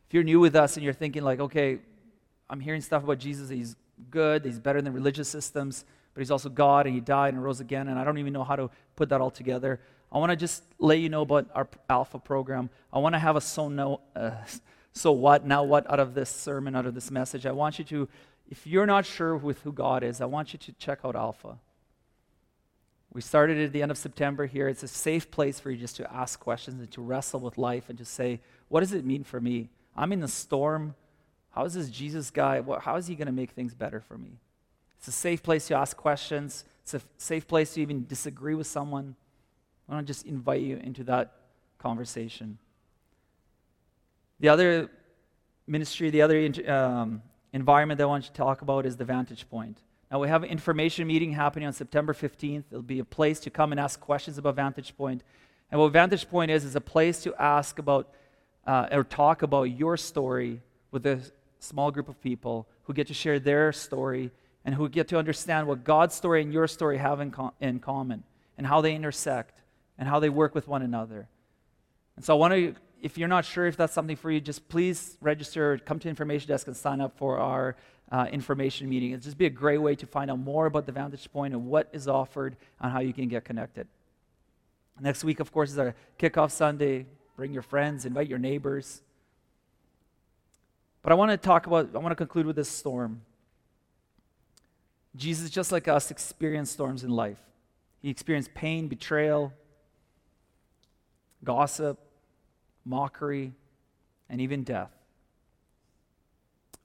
If 0.07 0.13
you're 0.13 0.23
new 0.23 0.39
with 0.39 0.55
us 0.55 0.77
and 0.77 0.83
you're 0.83 0.93
thinking, 0.93 1.23
like, 1.23 1.39
okay, 1.39 1.79
I'm 2.51 2.59
hearing 2.59 2.81
stuff 2.81 3.03
about 3.03 3.17
Jesus, 3.17 3.49
he's 3.49 3.75
good, 4.11 4.45
he's 4.45 4.59
better 4.59 4.79
than 4.79 4.93
religious 4.93 5.27
systems, 5.27 5.85
but 6.13 6.21
he's 6.21 6.29
also 6.29 6.49
God 6.49 6.85
and 6.85 6.93
he 6.93 7.01
died 7.01 7.33
and 7.33 7.43
rose 7.43 7.59
again, 7.59 7.87
and 7.87 7.97
I 7.97 8.03
don't 8.03 8.19
even 8.19 8.31
know 8.31 8.43
how 8.43 8.55
to 8.55 8.69
put 8.95 9.09
that 9.09 9.21
all 9.21 9.31
together. 9.31 9.79
I 10.11 10.19
want 10.19 10.29
to 10.29 10.35
just 10.35 10.61
let 10.77 10.99
you 10.99 11.09
know 11.09 11.23
about 11.23 11.49
our 11.55 11.67
Alpha 11.89 12.19
program. 12.19 12.69
I 12.93 12.99
want 12.99 13.15
to 13.15 13.19
have 13.19 13.35
a 13.35 13.41
so, 13.41 13.69
no, 13.69 14.01
uh, 14.15 14.33
so 14.93 15.13
what, 15.13 15.47
now 15.47 15.63
what 15.63 15.89
out 15.89 15.99
of 15.99 16.13
this 16.13 16.29
sermon, 16.29 16.75
out 16.75 16.85
of 16.85 16.93
this 16.93 17.09
message. 17.09 17.47
I 17.47 17.51
want 17.53 17.79
you 17.79 17.85
to, 17.85 18.09
if 18.49 18.67
you're 18.67 18.85
not 18.85 19.05
sure 19.05 19.35
with 19.35 19.61
who 19.61 19.71
God 19.71 20.03
is, 20.03 20.21
I 20.21 20.25
want 20.25 20.53
you 20.53 20.59
to 20.59 20.71
check 20.73 20.99
out 21.03 21.15
Alpha. 21.15 21.57
We 23.13 23.21
started 23.21 23.59
at 23.59 23.73
the 23.73 23.81
end 23.81 23.91
of 23.91 23.97
September 23.97 24.47
here. 24.47 24.67
It's 24.67 24.83
a 24.83 24.87
safe 24.87 25.29
place 25.29 25.59
for 25.59 25.69
you 25.69 25.77
just 25.77 25.95
to 25.97 26.13
ask 26.13 26.39
questions 26.39 26.79
and 26.79 26.91
to 26.91 27.01
wrestle 27.01 27.39
with 27.39 27.57
life 27.57 27.89
and 27.89 27.97
to 27.99 28.05
say, 28.05 28.41
what 28.69 28.79
does 28.79 28.91
it 28.91 29.05
mean 29.05 29.23
for 29.23 29.39
me? 29.39 29.69
I'm 29.95 30.11
in 30.11 30.19
the 30.19 30.27
storm. 30.27 30.95
How 31.51 31.65
is 31.65 31.75
this 31.75 31.89
Jesus 31.89 32.31
guy? 32.31 32.63
How 32.79 32.95
is 32.95 33.05
he 33.05 33.15
going 33.15 33.27
to 33.27 33.31
make 33.31 33.51
things 33.51 33.75
better 33.75 34.01
for 34.01 34.17
me? 34.17 34.39
It's 34.97 35.07
a 35.07 35.11
safe 35.11 35.43
place 35.43 35.67
to 35.67 35.75
ask 35.75 35.95
questions. 35.95 36.65
It's 36.81 36.95
a 36.95 37.01
safe 37.17 37.47
place 37.47 37.75
to 37.75 37.81
even 37.81 38.07
disagree 38.07 38.55
with 38.55 38.67
someone. 38.67 39.15
I 39.87 39.93
want 39.93 40.07
to 40.07 40.13
just 40.13 40.25
invite 40.25 40.61
you 40.61 40.77
into 40.77 41.03
that 41.03 41.33
conversation. 41.77 42.57
The 44.39 44.49
other 44.49 44.89
ministry, 45.67 46.09
the 46.09 46.21
other 46.23 46.49
um, 46.67 47.21
environment 47.53 47.99
that 47.99 48.03
I 48.03 48.07
want 48.07 48.25
to 48.25 48.33
talk 48.33 48.61
about 48.61 48.85
is 48.85 48.97
the 48.97 49.05
Vantage 49.05 49.49
Point. 49.49 49.77
Now, 50.11 50.19
we 50.19 50.27
have 50.27 50.43
an 50.43 50.49
information 50.49 51.07
meeting 51.07 51.31
happening 51.31 51.65
on 51.65 51.73
September 51.73 52.13
15th. 52.13 52.65
It'll 52.69 52.81
be 52.81 52.99
a 52.99 53.05
place 53.05 53.39
to 53.41 53.49
come 53.49 53.71
and 53.71 53.79
ask 53.79 53.99
questions 53.99 54.37
about 54.37 54.55
Vantage 54.55 54.95
Point. 54.97 55.23
And 55.71 55.79
what 55.79 55.91
Vantage 55.91 56.29
Point 56.29 56.51
is, 56.51 56.65
is 56.65 56.75
a 56.75 56.81
place 56.81 57.23
to 57.23 57.33
ask 57.41 57.79
about 57.79 58.13
uh, 58.65 58.87
or 58.91 59.03
talk 59.03 59.41
about 59.41 59.63
your 59.63 59.97
story 59.97 60.61
with 60.91 61.05
a 61.05 61.19
small 61.59 61.91
group 61.91 62.09
of 62.09 62.21
people 62.21 62.67
who 62.83 62.93
get 62.93 63.07
to 63.07 63.13
share 63.13 63.39
their 63.39 63.71
story 63.71 64.31
and 64.65 64.75
who 64.75 64.87
get 64.87 65.07
to 65.09 65.17
understand 65.17 65.67
what 65.67 65.83
God's 65.83 66.15
story 66.15 66.41
and 66.41 66.53
your 66.53 66.67
story 66.67 66.97
have 66.97 67.19
in, 67.19 67.31
com- 67.31 67.51
in 67.59 67.79
common 67.79 68.23
and 68.57 68.67
how 68.67 68.81
they 68.81 68.95
intersect 68.95 69.61
and 69.97 70.07
how 70.07 70.19
they 70.19 70.29
work 70.29 70.55
with 70.55 70.67
one 70.67 70.81
another. 70.81 71.27
And 72.15 72.23
so 72.23 72.35
I 72.35 72.37
want 72.37 72.53
to, 72.53 72.75
if 73.03 73.17
you're 73.17 73.27
not 73.27 73.43
sure 73.43 73.67
if 73.67 73.75
that's 73.75 73.91
something 73.91 74.15
for 74.15 74.31
you, 74.31 74.39
just 74.39 74.69
please 74.69 75.17
register, 75.19 75.77
come 75.77 75.99
to 75.99 76.07
information 76.07 76.47
desk 76.47 76.67
and 76.67 76.75
sign 76.75 77.01
up 77.01 77.17
for 77.17 77.37
our 77.37 77.75
uh, 78.09 78.27
information 78.31 78.87
meeting. 78.87 79.11
It'll 79.11 79.21
just 79.21 79.37
be 79.37 79.45
a 79.45 79.49
great 79.49 79.79
way 79.79 79.93
to 79.95 80.07
find 80.07 80.31
out 80.31 80.39
more 80.39 80.67
about 80.67 80.85
the 80.85 80.93
Vantage 80.93 81.29
Point 81.33 81.53
and 81.53 81.65
what 81.65 81.89
is 81.91 82.07
offered 82.07 82.55
and 82.79 82.93
how 82.93 83.01
you 83.01 83.11
can 83.11 83.27
get 83.27 83.43
connected. 83.43 83.87
Next 85.01 85.25
week, 85.25 85.41
of 85.41 85.51
course, 85.51 85.71
is 85.71 85.77
our 85.77 85.93
kickoff 86.17 86.51
Sunday. 86.51 87.05
Bring 87.35 87.51
your 87.51 87.61
friends, 87.61 88.05
invite 88.05 88.29
your 88.29 88.39
neighbors. 88.39 89.01
But 91.01 91.11
I 91.11 91.15
want 91.15 91.31
to 91.31 91.37
talk 91.37 91.67
about, 91.67 91.89
I 91.93 91.97
want 91.97 92.11
to 92.11 92.15
conclude 92.15 92.45
with 92.45 92.55
this 92.55 92.69
storm. 92.69 93.21
Jesus, 95.17 95.49
just 95.49 95.73
like 95.73 95.89
us, 95.89 96.09
experienced 96.09 96.71
storms 96.71 97.03
in 97.03 97.09
life. 97.09 97.39
He 98.01 98.09
experienced 98.09 98.53
pain, 98.53 98.87
betrayal, 98.87 99.51
gossip, 101.43 101.99
mockery, 102.85 103.53
and 104.29 104.41
even 104.41 104.63
death. 104.63 104.91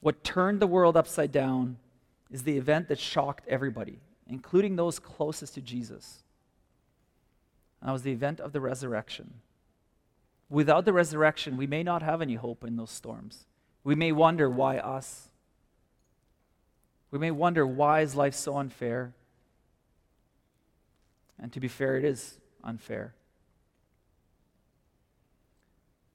What 0.01 0.23
turned 0.23 0.61
the 0.61 0.67
world 0.67 0.97
upside 0.97 1.33
down 1.33 1.77
is 2.31 2.43
the 2.43 2.57
event 2.57 2.89
that 2.89 2.99
shocked 2.99 3.45
everybody, 3.49 3.99
including 4.29 4.77
those 4.77 4.99
closest 4.99 5.55
to 5.55 5.61
Jesus. 5.61 6.23
that 7.83 7.93
was 7.93 8.03
the 8.03 8.13
event 8.13 8.41
of 8.41 8.53
the 8.53 8.61
resurrection. 8.61 9.35
Without 10.51 10.85
the 10.85 10.93
resurrection, 10.93 11.57
we 11.57 11.67
may 11.67 11.83
not 11.83 12.03
have 12.03 12.23
any 12.23 12.35
hope 12.35 12.65
in 12.65 12.77
those 12.77 12.91
storms. 12.91 13.47
We 13.85 13.95
may 13.95 14.13
wonder 14.13 14.49
why 14.49 14.79
us? 14.79 15.29
We 17.11 17.19
may 17.19 17.31
wonder 17.31 17.67
why 17.67 18.01
is 18.01 18.15
life 18.15 18.35
so 18.35 18.57
unfair? 18.57 19.13
And 21.41 21.53
to 21.53 21.61
be 21.61 21.69
fair, 21.69 21.97
it 21.97 22.05
is 22.05 22.39
unfair. 22.65 23.15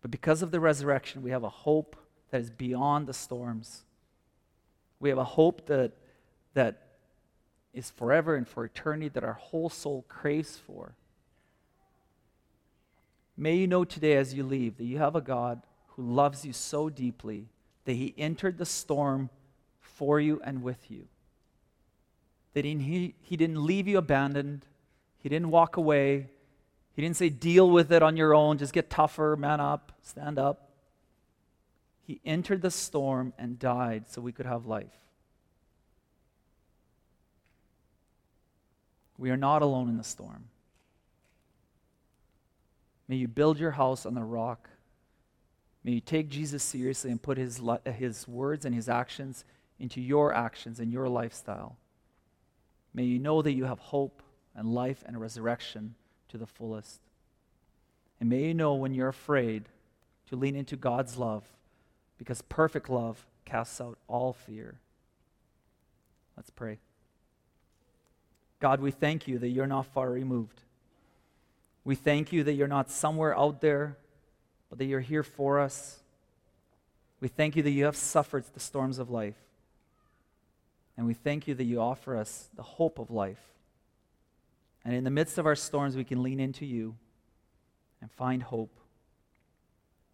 But 0.04 0.12
because 0.12 0.42
of 0.44 0.52
the 0.52 0.60
resurrection, 0.60 1.24
we 1.24 1.32
have 1.32 1.46
a 1.46 1.50
hope 1.50 1.96
that 2.30 2.42
is 2.42 2.52
beyond 2.52 3.08
the 3.08 3.13
storms. 3.13 3.86
We 5.00 5.08
have 5.08 5.18
a 5.18 5.24
hope 5.24 5.66
that, 5.68 5.94
that 6.54 6.82
is 7.74 7.89
forever 7.89 8.36
and 8.36 8.46
for 8.46 8.66
eternity 8.66 9.08
that 9.08 9.24
our 9.24 9.34
whole 9.34 9.70
soul 9.70 10.04
craves 10.10 10.58
for. 10.58 10.94
May 13.38 13.56
you 13.56 13.66
know 13.66 13.86
today 13.86 14.18
as 14.18 14.34
you 14.34 14.44
leave 14.44 14.78
that 14.78 14.84
you 14.84 14.98
have 14.98 15.16
a 15.16 15.22
God 15.22 15.62
who 15.96 16.04
loves 16.04 16.46
you 16.46 16.52
so 16.52 16.89
deeply 16.89 17.48
that 17.86 17.94
he 17.94 18.13
entered 18.18 18.58
the 18.58 18.66
storm 18.66 19.30
for 19.80 20.20
you 20.20 20.42
and 20.44 20.63
with 20.63 20.92
you. 20.92 21.08
That 22.54 22.66
he, 22.66 23.16
he 23.22 23.38
didn't 23.38 23.66
leave 23.66 23.88
you 23.88 23.98
abandoned, 23.98 24.68
he 25.18 25.30
didn't 25.30 25.50
walk 25.50 25.78
away, 25.78 26.28
he 26.96 27.02
didn't 27.02 27.18
say, 27.18 27.30
deal 27.30 27.70
with 27.70 27.92
it 27.92 28.04
on 28.04 28.18
your 28.18 28.36
own, 28.36 28.58
just 28.58 28.74
get 28.74 28.90
tougher, 28.90 29.36
man 29.36 29.60
up, 29.60 29.92
stand 30.04 30.38
up. 30.38 30.70
He 32.06 32.22
entered 32.24 32.62
the 32.62 32.70
storm 32.70 33.34
and 33.38 33.58
died 33.58 34.06
so 34.10 34.22
we 34.22 34.32
could 34.32 34.46
have 34.46 34.66
life. 34.66 34.92
We 39.18 39.32
are 39.32 39.38
not 39.38 39.62
alone 39.62 39.90
in 39.90 39.98
the 39.98 40.04
storm. 40.04 40.46
May 43.08 43.16
you 43.16 43.28
build 43.28 43.60
your 43.60 43.72
house 43.72 44.06
on 44.06 44.14
the 44.14 44.24
rock. 44.24 44.70
May 45.84 45.94
you 45.94 46.02
take 46.02 46.30
Jesus 46.30 46.62
seriously 46.62 47.10
and 47.10 47.22
put 47.22 47.38
his, 47.38 47.62
his 47.98 48.28
words 48.28 48.66
and 48.66 48.76
his 48.76 48.88
actions 48.88 49.46
into 49.80 50.00
your 50.00 50.34
actions 50.34 50.80
and 50.80 50.92
your 50.92 51.10
lifestyle. 51.10 51.78
May 52.94 53.04
you 53.04 53.18
know 53.18 53.42
that 53.42 53.54
you 53.54 53.66
have 53.66 53.80
hope 53.80 54.22
and 54.56 54.68
life 54.68 55.04
and 55.06 55.20
resurrection 55.20 55.96
to 56.34 56.38
the 56.39 56.48
fullest. 56.48 57.00
And 58.19 58.28
may 58.28 58.46
you 58.46 58.54
know 58.56 58.74
when 58.74 58.96
you're 58.96 59.08
afraid 59.08 59.69
to 60.30 60.36
lean 60.36 60.56
into 60.56 60.76
God's 60.76 61.15
love 61.15 61.43
because 62.18 62.41
perfect 62.41 62.89
love 62.89 63.24
casts 63.45 63.80
out 63.80 63.99
all 64.08 64.34
fear. 64.34 64.80
Let's 66.36 66.49
pray. 66.49 66.80
God, 68.60 68.80
we 68.80 68.89
thank 68.89 69.28
you 69.28 69.38
that 69.38 69.49
you're 69.49 69.68
not 69.68 69.86
far 69.86 70.10
removed. 70.10 70.64
We 71.84 71.93
thank 71.93 72.34
you 72.34 72.43
that 72.45 72.53
you're 72.53 72.68
not 72.68 72.89
somewhere 72.89 73.38
out 73.38 73.62
there, 73.62 73.95
but 74.70 74.80
that 74.80 74.86
you're 74.86 75.01
here 75.01 75.22
for 75.22 75.60
us. 75.60 75.99
We 77.20 77.28
thank 77.28 77.55
you 77.55 77.62
that 77.62 77.70
you 77.70 77.86
have 77.86 77.95
suffered 77.95 78.45
the 78.55 78.60
storms 78.60 78.97
of 78.97 79.12
life. 79.12 79.38
And 80.97 81.05
we 81.05 81.14
thank 81.14 81.47
you 81.47 81.53
that 81.53 81.64
you 81.64 81.80
offer 81.80 82.18
us 82.18 82.49
the 82.55 82.64
hope 82.64 82.97
of 82.97 83.12
life. 83.12 83.53
And 84.86 84.96
in 84.96 85.04
the 85.04 85.10
midst 85.10 85.38
of 85.38 85.46
our 85.46 85.56
storms, 85.56 85.96
we 85.96 86.04
can 86.04 86.22
lean 86.22 86.40
into 86.40 86.66
you 86.66 86.96
and 88.02 88.12
find 88.12 88.44
hope 88.44 88.80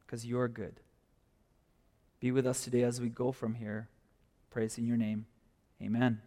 because 0.06 0.26
you 0.26 0.40
are 0.40 0.48
good. 0.48 0.80
Be 2.20 2.32
with 2.32 2.46
us 2.46 2.64
today 2.64 2.84
as 2.84 3.00
we 3.00 3.10
go 3.10 3.32
from 3.32 3.56
here. 3.56 3.88
Praise 4.52 4.78
in 4.78 4.86
your 4.86 4.98
name. 4.98 5.26
Amen. 5.82 6.22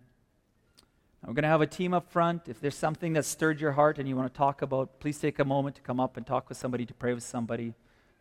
Now 1.22 1.28
we're 1.28 1.34
going 1.34 1.42
to 1.42 1.48
have 1.48 1.60
a 1.60 1.66
team 1.66 1.94
up 1.94 2.10
front. 2.10 2.48
If 2.48 2.60
there's 2.60 2.74
something 2.74 3.12
that 3.12 3.24
stirred 3.24 3.60
your 3.60 3.72
heart 3.72 3.98
and 3.98 4.08
you 4.08 4.16
want 4.16 4.32
to 4.32 4.36
talk 4.36 4.62
about, 4.62 4.98
please 4.98 5.18
take 5.18 5.38
a 5.38 5.44
moment 5.44 5.76
to 5.76 5.82
come 5.82 6.00
up 6.00 6.16
and 6.16 6.26
talk 6.26 6.48
with 6.48 6.58
somebody, 6.58 6.86
to 6.86 6.94
pray 6.94 7.14
with 7.14 7.22
somebody. 7.22 7.74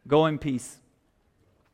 Go 0.08 0.26
in 0.26 0.38
peace. 0.38 0.80